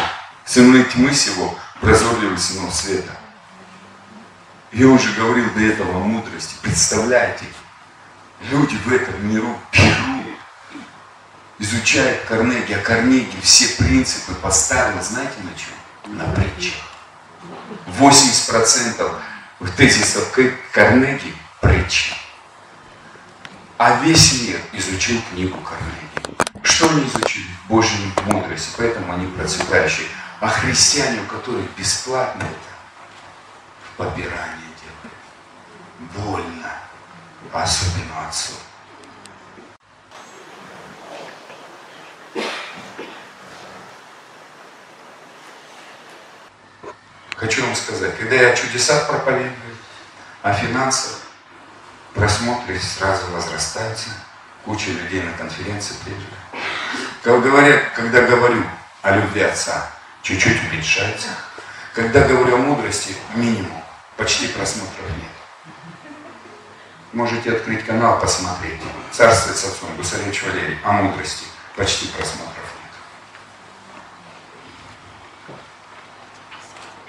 [0.44, 3.12] сыны тьмы сего прозорливые сынов света.
[4.72, 6.56] И он же говорил до этого о мудрости.
[6.60, 7.44] Представляете,
[8.50, 10.26] люди в этом миру берут,
[11.60, 16.18] изучают Карнеги, а Карнеги все принципы поставил, знаете на чем?
[16.18, 16.74] На притчах.
[18.00, 19.16] 80%
[19.76, 20.36] тезисов
[20.72, 22.14] Карнеги– притчи.
[23.78, 26.36] А весь мир изучил книгу Карнеги.
[26.64, 27.46] Что они изучили?
[27.68, 30.08] Божью мудрость, поэтому они процветающие.
[30.40, 36.12] А христиане, у которых бесплатно это, попирание делают.
[36.12, 36.72] Больно.
[37.52, 38.54] Особенно отцу.
[47.36, 49.76] Хочу вам сказать, когда я о чудесах проповедую,
[50.42, 51.27] о финансах,
[52.18, 54.08] просмотры сразу возрастаются,
[54.64, 56.34] куча людей на конференции приезжает.
[57.22, 58.64] Как говорят, когда говорю
[59.02, 59.88] о любви отца,
[60.22, 61.28] чуть-чуть уменьшается.
[61.94, 63.82] Когда говорю о мудрости, минимум,
[64.16, 65.30] почти просмотров нет.
[67.12, 68.80] Можете открыть канал, посмотреть.
[69.12, 71.44] Царствует с отцом, Гусаревич Валерий, о мудрости.
[71.76, 72.56] Почти просмотров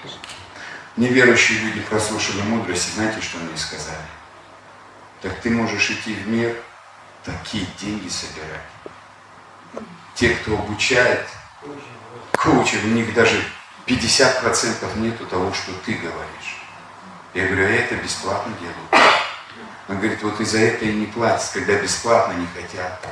[0.04, 0.12] нет.
[0.96, 4.19] Неверующие люди прослушали мудрости, знаете, что мне сказали?
[5.20, 6.56] Так ты можешь идти в мир,
[7.24, 8.64] такие деньги собирать.
[10.14, 11.28] Те, кто обучает,
[12.32, 13.42] коучи, у них даже
[13.86, 16.62] 50% нету того, что ты говоришь.
[17.34, 19.10] Я говорю, а это бесплатно делают.
[19.88, 23.06] Он говорит, вот из-за этого и не платят, когда бесплатно не хотят.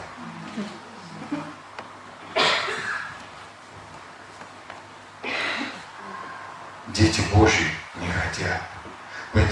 [6.89, 7.67] Дети Божьи.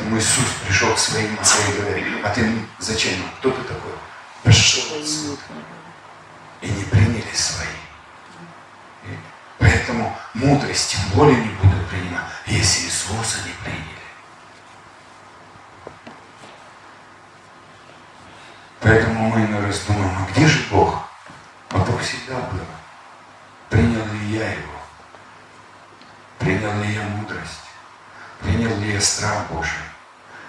[0.07, 2.49] Поэтому Иисус пришел к своим и говорит, а ты
[2.79, 3.15] зачем?
[3.39, 3.91] Кто ты такой?
[4.45, 5.43] Пошел отсюда.
[6.61, 7.67] И не приняли свои.
[9.03, 9.19] И
[9.59, 13.83] поэтому мудрость тем более не будут принимать, если Иисуса не приняли.
[18.79, 21.03] Поэтому мы иной раз думаем, а где же Бог?
[21.71, 22.65] А Бог всегда был.
[23.71, 24.81] Принял ли я его?
[26.39, 27.65] Принял ли я мудрость?
[28.41, 29.86] Принял ли я страх Божий?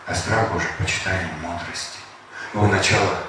[0.07, 1.99] А страх Божий– почитание мудрости.
[2.53, 3.19] Его начало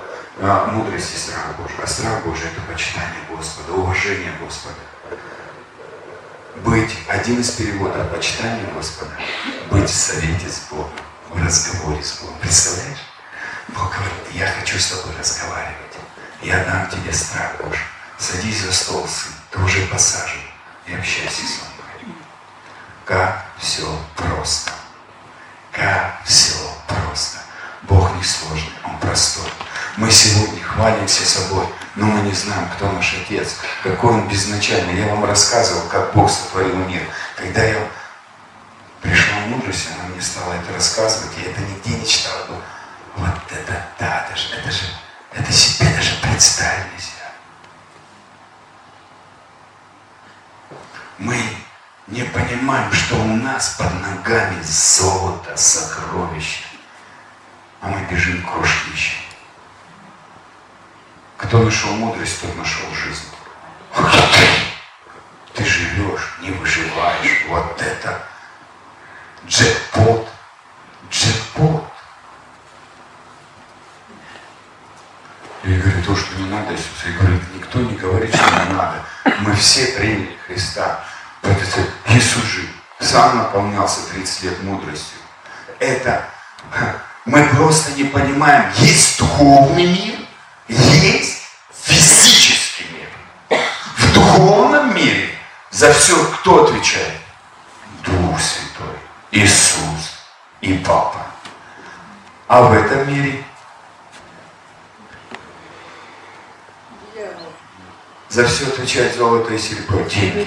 [0.41, 1.75] а, мудрости страх Божий.
[1.83, 4.77] А страх Божий– это почитание Господа, уважение Господа.
[6.65, 9.11] Быть, один из переводов почитание Господа,
[9.73, 10.93] быть в совете с Богом,
[11.31, 12.39] в разговоре с Богом.
[12.39, 12.99] Представляешь?
[13.69, 15.75] Бог говорит, я хочу с тобой разговаривать.
[16.43, 17.83] Я дам тебе страх Божий.
[18.19, 19.33] Садись за стол, сын.
[19.51, 20.41] Ты уже посажен.
[20.87, 22.15] И общайся со мной.
[23.05, 24.78] Как все просто.
[25.73, 26.55] Как все
[26.87, 27.39] просто.
[27.83, 29.51] Бог не сложный, Он простой.
[29.97, 31.67] Мы сегодня хвалимся собой,
[31.97, 34.97] но мы не знаем, кто наш Отец, какой Он безначальный.
[34.97, 37.03] Я вам рассказывал, как Бог сотворил мир.
[37.37, 37.89] Когда я
[39.01, 42.33] пришла мудрость, она мне стала это рассказывать, я это нигде не читал.
[43.17, 44.85] Вот это да, это же, это же,
[45.33, 47.19] это себе даже представить нельзя.
[51.19, 51.43] Мы
[52.09, 56.65] не понимаем, что у нас под ногами золото, сокровище,
[57.81, 59.13] а мы бежим к крошке
[61.37, 63.27] Кто нашел мудрость, тот нашел жизнь.
[65.55, 67.45] Ты живешь, не выживаешь.
[67.49, 68.23] Вот это
[69.47, 70.29] джекпот,
[71.11, 71.85] джекпот.
[75.65, 77.05] Я говорю, то, что не надо, Иисус.
[77.05, 79.05] Я говорю, никто не говорит, что не надо.
[79.41, 81.05] Мы все приняли Христа.
[81.49, 82.69] Поэтому Иисус же
[83.01, 85.19] сам наполнялся 30 лет мудростью.
[85.79, 86.29] Это
[87.25, 90.19] мы просто не понимаем, есть духовный мир,
[90.69, 91.43] есть
[91.73, 93.61] физический мир.
[93.97, 95.31] В духовном мире
[95.71, 97.21] за все кто отвечает?
[98.05, 98.97] Дух Святой,
[99.31, 100.19] Иисус
[100.61, 101.27] и Папа.
[102.47, 103.45] А в этом мире
[108.29, 110.47] За все отвечает золото и серебро, деньги.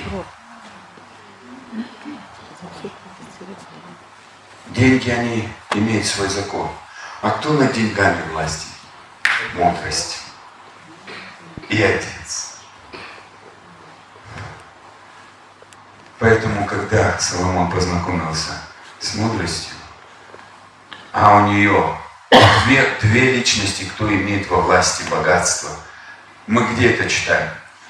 [4.72, 6.70] Деньги, они имеют свой закон.
[7.22, 8.68] А кто над деньгами власти?
[9.54, 10.22] Мудрость.
[11.68, 12.56] И Отец.
[16.20, 18.52] Поэтому, когда Соломон познакомился
[19.00, 19.74] с мудростью,
[21.12, 21.98] а у нее
[22.64, 25.72] две, две личности, кто имеет во власти богатство,
[26.48, 27.50] мы где это читаем?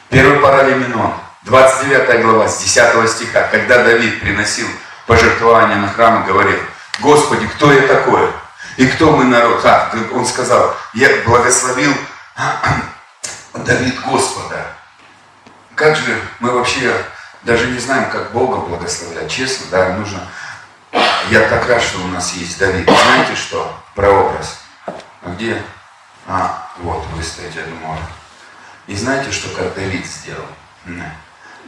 [0.09, 1.13] Первый паралименон,
[1.43, 4.67] 29 глава, с 10 стиха, когда Давид приносил
[5.05, 6.59] пожертвования на храм и говорил,
[6.99, 8.29] Господи, кто я такой?
[8.77, 9.63] И кто мы народ?
[9.65, 11.93] А, он сказал, я благословил
[13.53, 14.65] Давид Господа.
[15.75, 16.93] Как же мы вообще
[17.43, 19.31] даже не знаем, как Бога благословлять.
[19.31, 20.27] Честно, да, нужно...
[21.29, 22.85] Я так рад, что у нас есть Давид.
[22.85, 23.73] Знаете что?
[23.95, 24.59] Прообраз.
[24.85, 25.61] А где?
[26.27, 27.97] А, вот, вы стоите, я думаю,
[28.87, 30.45] и знаете, что как Давид сделал?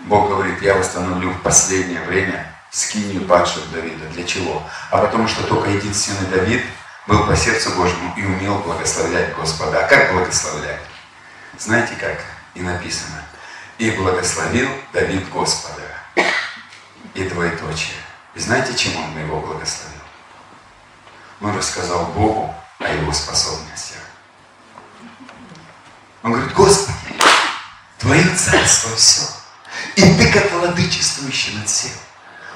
[0.05, 4.07] Бог говорит, я восстановлю в последнее время скинию падших Давида.
[4.09, 4.67] Для чего?
[4.89, 6.65] А потому что только единственный Давид
[7.07, 9.85] был по сердцу Божьему и умел благословлять Господа.
[9.85, 10.81] А как благословлять?
[11.57, 12.19] Знаете как?
[12.55, 13.23] И написано.
[13.77, 15.81] И благословил Давид Господа.
[17.13, 17.97] и двоеточие.
[18.33, 19.99] И знаете, чем он его благословил?
[21.41, 23.97] Он рассказал Богу о его способностях.
[26.23, 26.97] Он говорит, Господи,
[27.99, 29.21] Твое царство все.
[29.95, 31.91] И Ты, как владычествующий над всем,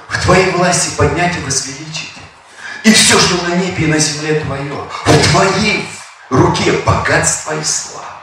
[0.08, 2.14] в Твоей власти поднять и возвеличить.
[2.84, 5.90] И все, что на небе и на земле Твое, в Твоей
[6.30, 8.22] руке богатство и слава.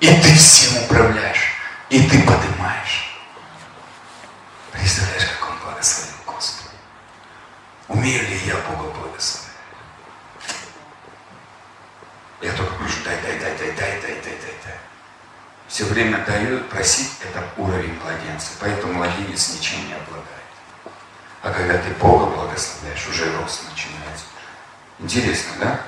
[0.00, 1.52] И Ты всем управляешь,
[1.88, 3.18] и Ты поднимаешь.
[4.72, 6.74] Представляешь, как Он благословил Господа?
[7.88, 9.46] Умею ли я Бога благословить?
[12.42, 14.78] Я только прошу, дай, дай, дай, дай, дай, дай, дай, дай, дай.
[15.68, 18.48] Все время даю, просить это уровень младенца.
[18.60, 20.35] Поэтому младенец ничем не обладает.
[21.46, 24.24] А когда ты Бога благословляешь, уже рост начинается.
[24.98, 25.80] Интересно, да?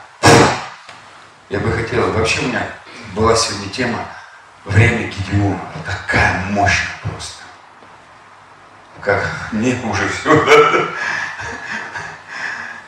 [1.48, 2.64] Я бы хотел, вообще у меня
[3.12, 4.06] была сегодня тема
[4.64, 5.60] время Гедеона.
[5.85, 7.43] Такая мощная просто.
[9.01, 10.93] Как мне уже все.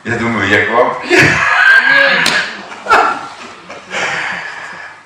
[0.05, 0.97] Я думаю, я к вам.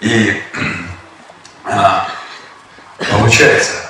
[0.01, 0.43] И
[1.63, 2.07] а,
[3.09, 3.89] получается,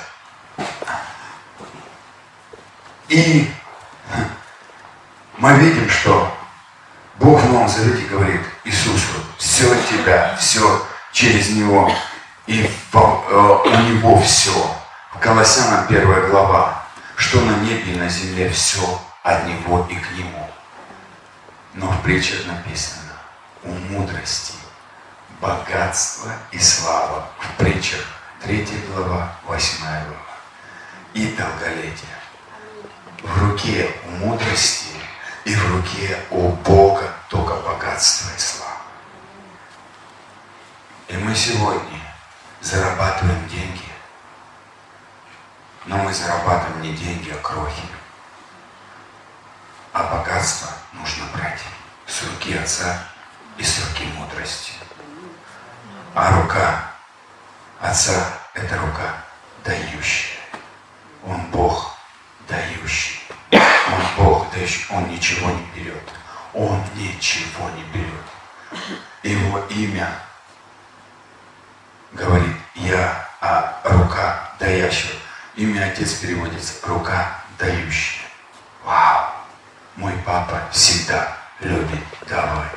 [3.08, 3.52] и
[5.38, 6.32] мы видим, что
[7.16, 11.92] Бог в Новом Завете говорит Иисусу, все от тебя, все через Него,
[12.46, 14.52] и э, у Него все.
[15.14, 16.84] В Колоссянам первая глава,
[17.16, 20.50] что на небе и на земле все от Него и к Нему.
[21.74, 23.12] Но в притчах написано,
[23.62, 24.54] у мудрости
[25.40, 28.00] богатство и слава в притчах
[28.42, 30.02] 3 глава, 8 глава.
[31.14, 32.16] И долголетие.
[33.22, 34.85] В руке у мудрости
[35.46, 38.82] и в руке у Бога только богатство и слава.
[41.06, 42.00] И мы сегодня
[42.60, 43.88] зарабатываем деньги,
[45.84, 47.82] но мы зарабатываем не деньги, а крохи.
[49.92, 51.62] А богатство нужно брать
[52.08, 53.04] с руки Отца
[53.56, 54.72] и с руки мудрости.
[56.12, 56.90] А рука
[57.80, 59.24] Отца– это рука
[59.64, 60.40] дающая.
[61.24, 61.96] Он Бог
[62.48, 63.15] дающий.
[63.52, 64.86] Он Бог дающий.
[64.90, 66.02] Он ничего не берет.
[66.52, 68.90] Он ничего не берет.
[69.22, 70.10] Его имя
[72.12, 75.12] говорит «Я», а рука дающая.
[75.56, 78.26] Имя Отец переводится «рука дающая».
[78.84, 79.32] Вау!
[79.96, 82.72] Мой папа всегда любит давать.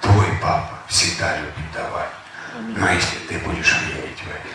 [0.00, 2.10] Твой папа всегда любит давать.
[2.54, 4.48] Но если ты будешь верить в это,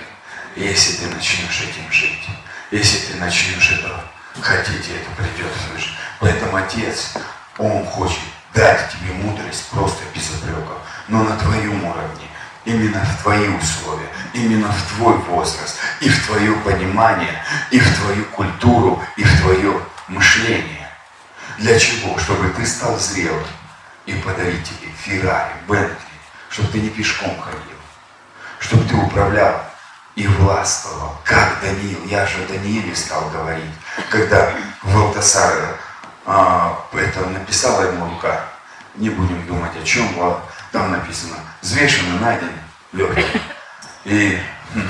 [0.56, 2.28] если ты начнешь этим жить,
[2.72, 4.04] если ты начнешь это
[4.42, 5.90] хотеть, это придет жизнь.
[6.20, 7.14] Поэтому Отец,
[7.58, 8.20] Он хочет
[8.54, 10.78] дать тебе мудрость просто без упреков,
[11.08, 12.28] но на твоем уровне,
[12.66, 18.26] именно в твои условия, именно в твой возраст, и в твое понимание, и в твою
[18.26, 20.90] культуру, и в твое мышление.
[21.58, 22.18] Для чего?
[22.18, 23.44] Чтобы ты стал зрелым
[24.06, 25.96] и подарить тебе Феррари, Бентли,
[26.50, 27.78] чтобы ты не пешком ходил
[28.60, 29.64] чтобы ты управлял
[30.18, 32.04] и властвовал, как Даниил.
[32.06, 33.72] Я же о Данииле стал говорить,
[34.10, 35.78] когда Валтасар
[36.26, 38.50] а, это написала ему рука.
[38.96, 40.10] Не будем думать о чем,
[40.72, 42.52] там написано, взвешено, найден,
[42.94, 43.42] легкий.
[44.06, 44.42] И
[44.74, 44.90] хм,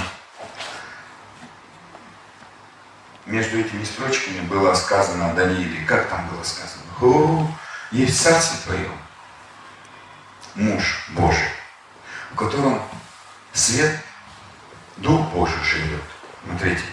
[3.26, 5.86] между этими строчками было сказано о Данииле.
[5.86, 6.84] Как там было сказано?
[7.02, 7.52] О,
[7.92, 8.90] есть царство твое,
[10.56, 11.50] муж Божий,
[12.32, 12.82] в котором
[13.52, 14.00] свет,
[14.98, 16.04] Дух Божий живет.
[16.44, 16.84] Смотрите.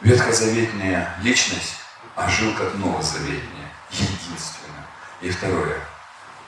[0.00, 1.76] Ветхозаветная личность,
[2.16, 4.86] а жил как новозаветная, единственно.
[5.20, 5.80] И второе,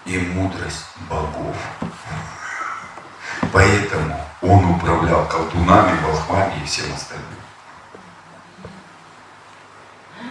[0.05, 1.57] и мудрость богов.
[3.53, 7.27] Поэтому он управлял колдунами, волхвами и всем остальным.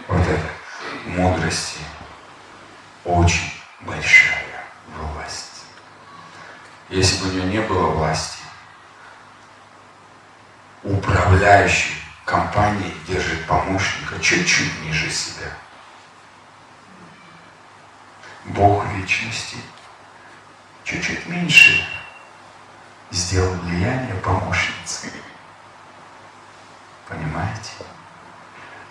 [0.08, 0.50] Вот это
[1.06, 1.80] мудрости
[3.04, 4.64] очень большая
[4.96, 5.64] власть.
[6.88, 8.45] Если бы у него не было власти,
[10.86, 15.52] управляющий компанией держит помощника чуть-чуть ниже себя.
[18.44, 19.56] Бог вечности
[20.84, 21.84] чуть-чуть меньше
[23.10, 25.10] сделал влияние помощницы.
[27.08, 27.72] Понимаете?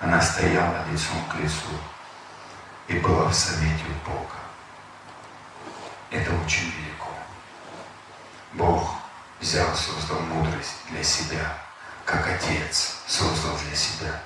[0.02, 1.70] Она стояла лицом к лицу
[2.90, 4.36] и была в совете у Бога.
[6.12, 7.10] Это очень велико.
[8.54, 8.96] Бог
[9.40, 11.65] взял, создал мудрость для себя,
[12.06, 14.22] как отец создал для себя.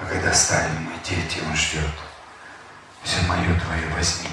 [0.00, 1.90] А когда стали мы дети, он ждет.
[3.02, 4.30] Все мое твое возьми.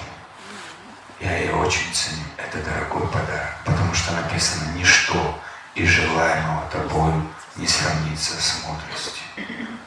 [1.20, 2.24] Я ее очень ценю.
[2.38, 5.40] Это дорогой подарок, потому что написано «Ничто
[5.74, 9.24] и желаемого тобою не сравнится с мудростью».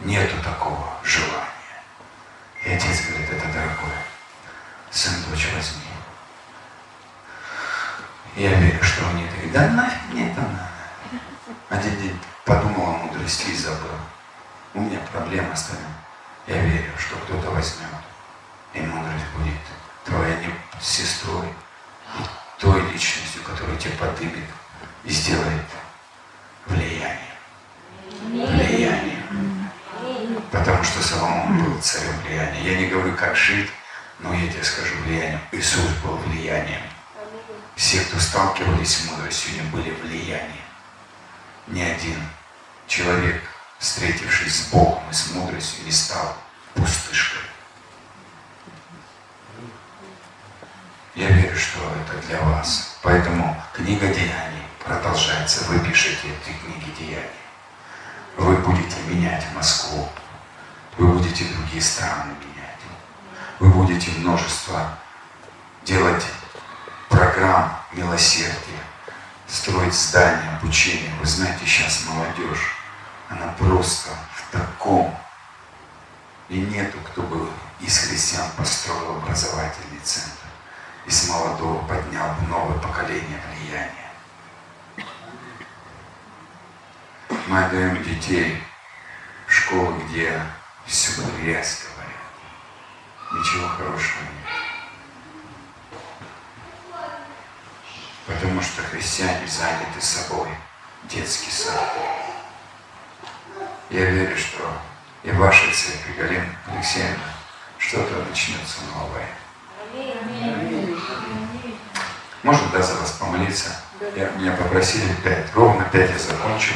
[0.00, 1.48] Нету такого желания.
[2.64, 4.02] И отец говорит, это дорогое.
[4.90, 5.82] Сын, дочь, возьми.
[8.36, 10.68] Я верю, что он не говорит, да нафиг мне это надо.
[11.68, 13.90] Один день подумал о мудрости и забыл.
[14.72, 15.78] У меня проблема с этим.
[16.46, 17.88] Я верю, что кто-то возьмет,
[18.72, 19.58] и мудрость будет
[20.04, 20.48] твоей
[20.80, 21.46] сестрой,
[22.18, 22.22] и
[22.58, 24.48] той личностью, которая тебя подымет
[25.04, 25.66] и сделает
[26.66, 27.34] влияние.
[28.22, 29.22] Влияние.
[30.50, 32.62] Потому что Соломон был царем влияния.
[32.62, 33.70] Я не говорю, как жить,
[34.20, 35.40] но я тебе скажу влиянием.
[35.52, 36.80] Иисус был влиянием.
[37.76, 40.64] Все, кто сталкивались с мудростью, не были влиянием.
[41.66, 42.18] Ни один
[42.89, 43.43] человек,
[43.78, 46.36] встретившись с Богом и с мудростью, не стал
[46.74, 47.43] пустышкой.
[51.15, 52.97] Я верю, что это для вас.
[53.02, 55.65] Поэтому книга Деяний продолжается.
[55.65, 57.28] Вы пишете эти книги Деяний.
[58.36, 60.09] Вы будете менять Москву.
[60.97, 62.78] Вы будете другие страны менять.
[63.59, 64.97] Вы будете множество
[65.82, 66.24] делать
[67.09, 68.82] программ милосердия,
[69.48, 71.12] строить здания обучения.
[71.19, 72.77] Вы знаете, сейчас молодежь,
[73.28, 75.14] она просто в таком.
[76.48, 77.50] И нету, кто бы
[77.80, 80.46] из христиан построил образовательный центр.
[81.06, 83.92] И с молодого поднял новое поколение влияния.
[87.46, 88.62] Мы отдаем детей
[89.46, 90.42] в школы, где
[90.86, 92.14] все грязь, говорят.
[93.32, 94.48] Ничего хорошего нет.
[98.26, 100.48] Потому что христиане заняты собой.
[101.05, 102.27] Детский сад.
[103.90, 104.62] Я верю, что
[105.23, 107.16] и в вашей церкви, Галина Алексеевна,
[107.78, 109.28] что-то начнется новое.
[112.43, 113.81] Можно, да, за вас помолиться?
[114.15, 116.74] Я, меня попросили пять, ровно пять я закончу.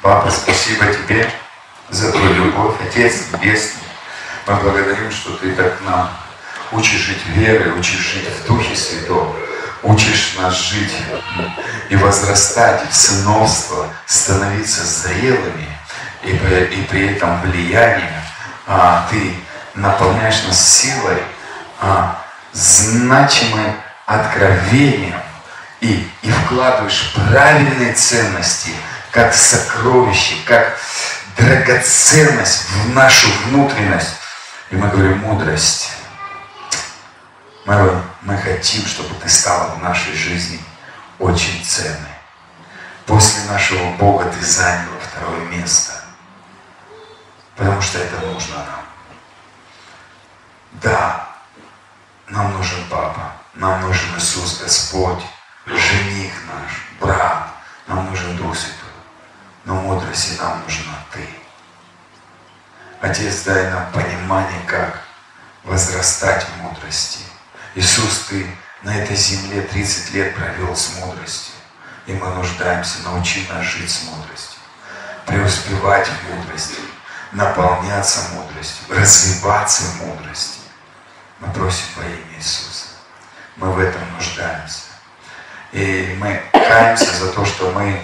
[0.00, 1.30] Папа, спасибо тебе
[1.90, 3.82] за твою любовь, Отец Небесный.
[4.46, 6.10] Мы благодарим, что ты так нам
[6.72, 9.36] учишь жить верой, учишь жить в Духе Святом
[9.82, 10.92] учишь нас жить
[11.88, 15.75] и возрастать в сыновство, становиться зрелыми
[16.26, 18.12] и, и при этом влиянием.
[18.66, 19.34] А, ты
[19.74, 21.22] наполняешь нас силой,
[21.80, 22.22] а,
[22.52, 23.76] значимым
[24.06, 25.20] откровением
[25.80, 28.72] и, и вкладываешь правильные ценности,
[29.10, 30.78] как сокровище, как
[31.36, 34.14] драгоценность в нашу внутренность.
[34.70, 35.92] И мы говорим мудрость.
[37.66, 40.60] Мы, мы хотим, чтобы ты стала в нашей жизни
[41.18, 42.16] очень ценной.
[43.06, 45.95] После нашего Бога ты заняла второе место.
[47.56, 48.84] Потому что это нужно нам.
[50.72, 51.28] Да,
[52.28, 55.24] нам нужен Папа, нам нужен Иисус Господь,
[55.66, 57.48] жених наш, брат,
[57.86, 58.76] нам нужен Дух Святой.
[59.64, 61.28] Но мудрости нам нужна Ты.
[63.00, 65.00] Отец, дай нам понимание, как
[65.64, 67.20] возрастать в мудрости–
[67.76, 68.46] Иисус, Ты
[68.82, 71.52] на этой земле 30 лет провел с мудростью.
[72.06, 74.58] И мы нуждаемся, научи нас жить с мудростью,
[75.26, 76.80] преуспевать в мудрости,
[77.36, 80.60] наполняться мудростью, развиваться в мудрости.
[81.38, 82.86] Мы просим во имя Иисуса.
[83.56, 84.84] Мы в этом нуждаемся.
[85.72, 88.02] И мы каемся за то, что мы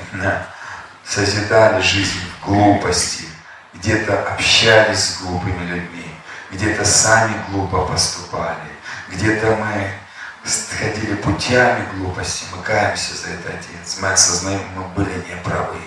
[1.05, 3.25] созидали жизнь в глупости,
[3.73, 6.15] где-то общались с глупыми людьми,
[6.51, 8.59] где-то сами глупо поступали,
[9.09, 9.91] где-то мы
[10.79, 13.99] ходили путями глупости, мы каемся за это, Отец.
[13.99, 15.79] Мы осознаем, мы были неправы.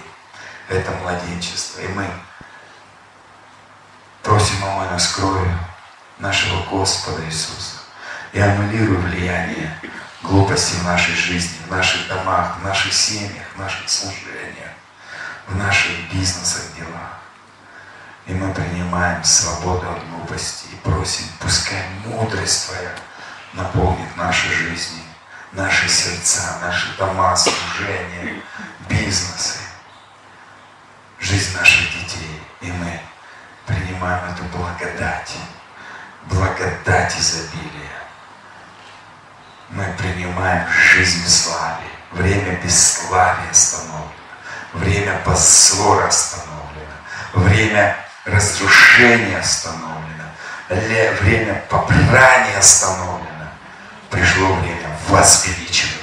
[0.67, 1.81] Это младенчество.
[1.81, 2.07] И мы
[4.25, 5.51] просим о мой крови
[6.17, 7.75] нашего Господа Иисуса.
[8.33, 9.79] И аннулируй влияние
[10.23, 14.71] глупости в нашей жизни, в наших домах, в наших семьях, в наших служениях,
[15.47, 17.19] в наших бизнесах, делах.
[18.25, 22.95] И мы принимаем свободу от глупости и просим, пускай мудрость Твоя
[23.53, 25.03] наполнит наши жизни,
[25.51, 28.41] наши сердца, наши дома, служения,
[28.89, 29.59] бизнесы,
[31.19, 32.41] жизнь наших детей.
[32.61, 32.99] И мы
[33.65, 35.37] принимаем эту благодать,
[36.25, 37.71] благодать изобилия.
[39.69, 41.85] Мы принимаем жизнь в славе.
[42.11, 44.11] Время бесславия остановлено.
[44.73, 46.95] Время позора остановлено.
[47.33, 50.23] Время разрушения остановлено.
[50.69, 53.49] Время попрания остановлено
[54.09, 56.01] пришло время возвеличивания.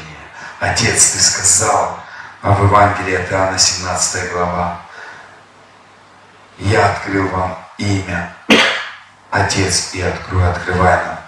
[0.60, 2.02] Отец, Ты сказал
[2.42, 4.80] а в Евангелии от Иоанна, 17 глава,
[6.58, 8.34] я открыл вам имя,
[9.30, 11.18] Отец, и открою, открываю нам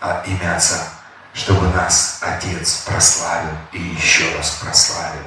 [0.00, 0.88] а, имя Отца,
[1.34, 5.26] чтобы нас Отец прославил и еще раз прославил.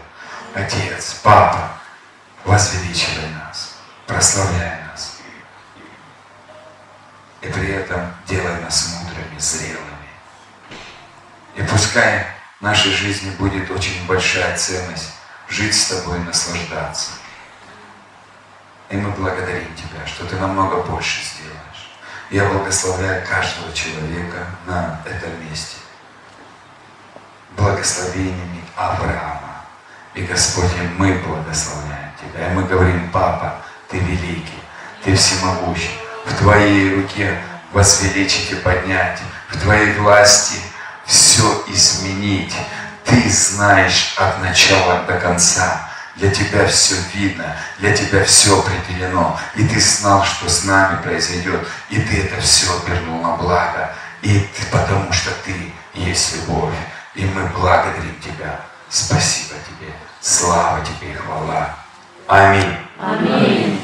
[0.56, 1.72] Отец, Папа,
[2.46, 3.76] возвеличивай нас,
[4.08, 5.18] прославляй нас.
[7.42, 9.92] И при этом делай нас мудрыми, зрелыми.
[11.56, 12.28] И пускай
[12.60, 15.12] в нашей жизни будет очень большая ценность
[15.50, 17.12] жить с тобой и наслаждаться.
[18.92, 21.92] И мы благодарим Тебя, что Ты намного больше сделаешь.
[22.30, 25.78] Я благословляю каждого человека на этом месте
[27.58, 29.66] благословениями Авраама.
[30.14, 32.52] И Господь, мы благословляем Тебя.
[32.52, 33.56] И мы говорим, Папа,
[33.90, 34.60] Ты великий,
[35.04, 35.98] Ты всемогущий.
[36.26, 37.38] В Твоей руке
[37.72, 39.20] возвеличить и поднять.
[39.50, 40.60] В Твоей власти
[41.06, 42.56] все изменить.
[43.06, 45.90] Ты знаешь от начала до конца.
[46.16, 49.40] Для тебя все видно, для тебя все определено.
[49.56, 51.66] И ты знал, что с нами произойдет.
[51.90, 53.94] И ты это все обернул на благо.
[54.22, 56.74] И ты, потому что ты есть любовь.
[57.16, 58.60] И мы благодарим Тебя.
[58.90, 59.94] Спасибо Тебе.
[60.20, 61.76] Слава Тебе и хвала.
[62.28, 62.78] Аминь.
[63.00, 63.82] Аминь.